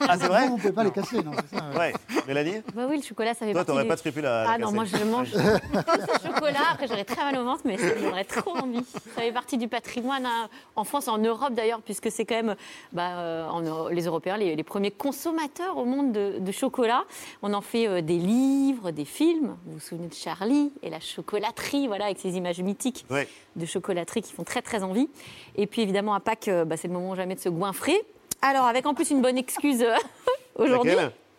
[0.00, 1.64] Ah, c'est vrai on ne peut pas les casser, non, c'est ça.
[1.78, 1.92] Ouais.
[2.26, 2.62] Mélanie?
[2.74, 4.58] Bah oui, le chocolat, ça fait Toi, partie t'aurais du- pas scrupule à la Ah
[4.58, 6.60] non, moi je mange ce chocolat.
[6.72, 8.84] Après, j'aurais très mal au ventre, mais j'aurais trop envie.
[9.14, 12.56] Ça fait partie du patrimoine hein, en France, en Europe d'ailleurs, puisque c'est quand même
[12.92, 17.04] bah, euh, en Euro- les Européens les, les premiers consommateurs au monde de, de chocolat.
[17.42, 19.56] On en fait euh, des livres, des films.
[19.66, 23.28] Vous vous souvenez de Charlie et la chocolaterie, voilà, avec ces images mythiques Ouais.
[23.56, 25.08] de chocolaterie qui font très très envie.
[25.56, 28.00] Et puis évidemment, à Pâques, euh, bah, c'est le moment jamais de se goinfrer.
[28.42, 29.94] Alors, avec en plus une bonne excuse euh,
[30.60, 30.94] aujourd'hui?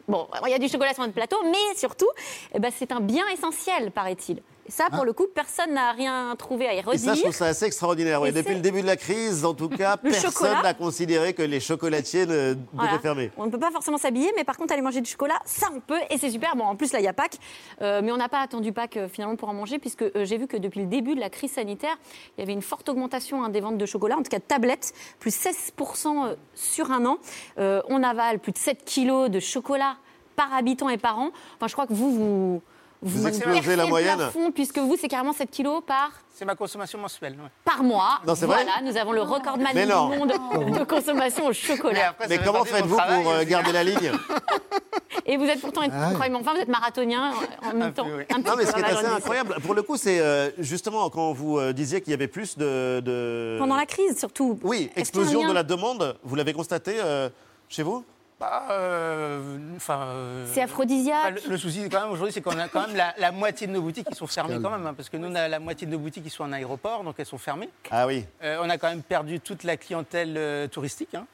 [0.08, 2.10] Bon, il y a du chocolat sur notre plateau, mais surtout,
[2.54, 4.42] eh ben, c'est un bien essentiel, paraît-il.
[4.72, 7.00] Et ça, pour le coup, personne n'a rien trouvé à y Et redire.
[7.02, 8.26] ça, je trouve ça assez extraordinaire.
[8.26, 11.42] Et Depuis le début de la crise, en tout cas, Le personne n'a considéré que
[11.42, 12.92] les chocolatiers ne Voilà.
[12.92, 13.32] devaient fermer.
[13.36, 15.82] On ne peut pas forcément s'habiller, mais par contre, aller manger du chocolat, ça, on
[15.82, 16.56] peut, et c'est super.
[16.56, 17.36] Bon, en plus, là, il y a Pâques,
[17.82, 20.38] euh, mais on n'a pas attendu Pâques euh, finalement pour en manger, puisque euh, j'ai
[20.38, 21.98] vu que depuis le début de la crise sanitaire,
[22.38, 24.44] il y avait une forte augmentation hein, des ventes de chocolat, en tout cas de
[24.44, 27.18] tablettes, plus 16% euh, sur un an.
[27.58, 29.98] On avale plus de 7 kilos de chocolat
[30.38, 31.32] par habitant et par an.
[31.58, 32.62] Enfin, je crois que vous, vous.
[33.04, 34.18] Vous explosez la moyenne.
[34.18, 37.34] plafond, puisque vous, c'est carrément 7 kilos par C'est ma consommation mensuelle.
[37.34, 37.50] ouais.
[37.66, 38.20] par mois.
[38.28, 40.30] Non, c'est vrai voilà, nous avons le recordman Mais du monde
[40.80, 42.16] de consommation au chocolat.
[42.30, 44.12] Mais comment faites-vous pour euh, garder la ligne
[45.26, 47.34] Et vous êtes pourtant, Ah croyez-moi, enfin, vous êtes marathonien
[47.64, 48.06] en même temps.
[48.30, 50.50] Un petit Non, mais ce peu qui est assez incroyable, pour le coup, c'est euh,
[50.58, 54.60] justement quand vous euh, disiez qu'il y avait plus de, de- Pendant la crise, surtout.
[54.64, 56.18] Oui, explosion de la demande.
[56.24, 57.30] Vous l'avez constaté euh,
[57.70, 58.04] chez vous?
[58.42, 59.40] Bah, euh,
[59.76, 61.36] enfin, euh, C'est aphrodisiaque.
[61.36, 63.68] bah, le, le souci, quand même, aujourd'hui, c'est qu'on a quand même la, la moitié
[63.68, 64.88] de nos boutiques qui sont fermées quand même.
[64.88, 67.04] hein, parce que nous, on a la moitié de nos boutiques qui sont en aéroport,
[67.04, 67.70] donc elles sont fermées.
[67.92, 68.26] Ah oui.
[68.44, 71.14] Euh, on a quand même perdu toute la clientèle euh, touristique.
[71.14, 71.28] hein.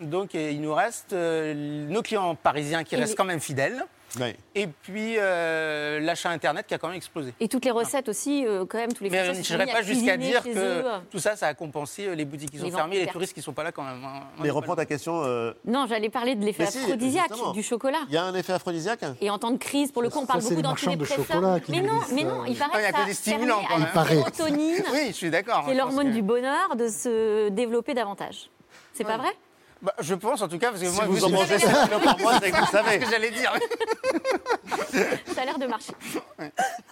[0.00, 1.54] Donc, il nous reste euh,
[1.88, 3.82] nos clients parisiens qui Et restent les- quand même fidèles.
[4.20, 4.34] Oui.
[4.54, 7.32] Et puis, euh, l'achat Internet qui a quand même explosé.
[7.40, 10.16] Et toutes les recettes aussi, euh, quand même, tous les Mais se n'irai pas jusqu'à
[10.16, 10.84] dire que eux.
[11.10, 13.06] tout ça, ça a compensé euh, les boutiques qui Les sont ventes fermées et les
[13.06, 14.04] touristes qui ne sont pas là quand même.
[14.04, 14.20] hein.
[14.38, 15.22] On Mais reprends ta question.
[15.24, 18.00] euh, Non, j'allais parler de l'effet si, aphrodisiaque du chocolat.
[18.08, 20.22] Il y a un effet aphrodisiaque Et en temps de crise, pour le coup, on
[20.22, 21.60] Ça, parle c'est beaucoup les d'antidépresseurs.
[21.68, 22.28] Mais non, mais ça.
[22.28, 23.88] non, il paraît il y a que ça des stimulants, quand même.
[24.92, 25.64] Oui, je suis d'accord.
[25.66, 28.50] c'est l'hormone du bonheur, de se développer davantage.
[28.92, 29.30] C'est pas vrai?
[29.82, 31.68] Bah, je pense en tout cas, parce que Si moi, vous vu en mangez 7
[31.68, 33.00] kilos par mois, c'est que vous C'est savez.
[33.00, 33.52] ce que j'allais dire.
[35.34, 35.92] Ça a l'air de marcher.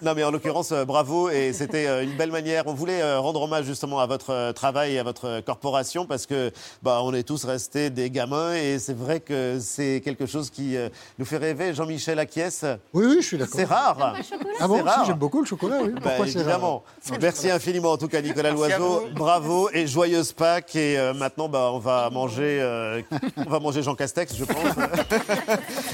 [0.01, 1.29] Non, mais en l'occurrence, euh, bravo.
[1.29, 2.63] Et c'était euh, une belle manière.
[2.67, 6.51] On voulait euh, rendre hommage justement à votre travail et à votre corporation parce que
[6.81, 10.75] bah, on est tous restés des gamins et c'est vrai que c'est quelque chose qui
[11.17, 11.73] nous fait rêver.
[11.73, 12.65] Jean-Michel acquiesce.
[12.93, 13.55] Oui, oui, je suis d'accord.
[13.55, 14.15] C'est rare.
[14.59, 14.99] Ah bon, C'est rare.
[15.01, 15.91] si, j'aime beaucoup le chocolat, oui.
[15.93, 16.83] Bah, Pourquoi c'est rare évidemment.
[17.21, 19.05] Merci infiniment en tout cas Nicolas Loiseau.
[19.07, 19.13] vous.
[19.15, 20.75] Bravo et joyeuse Pâques.
[20.75, 22.80] Et euh, maintenant, bah, on va manger, euh,
[23.37, 24.75] on va manger Jean Castex, je pense.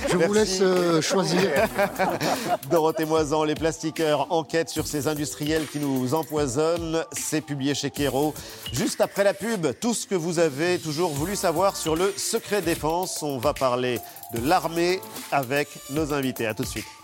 [0.09, 1.41] Je vous laisse euh, choisir.
[2.69, 7.03] Dorothée Moisan, les plastiqueurs enquêtent sur ces industriels qui nous empoisonnent.
[7.11, 8.33] C'est publié chez Kero.
[8.71, 12.61] Juste après la pub, tout ce que vous avez toujours voulu savoir sur le secret
[12.61, 13.23] défense.
[13.23, 13.99] On va parler
[14.33, 14.99] de l'armée
[15.31, 16.47] avec nos invités.
[16.47, 16.96] À tout de suite.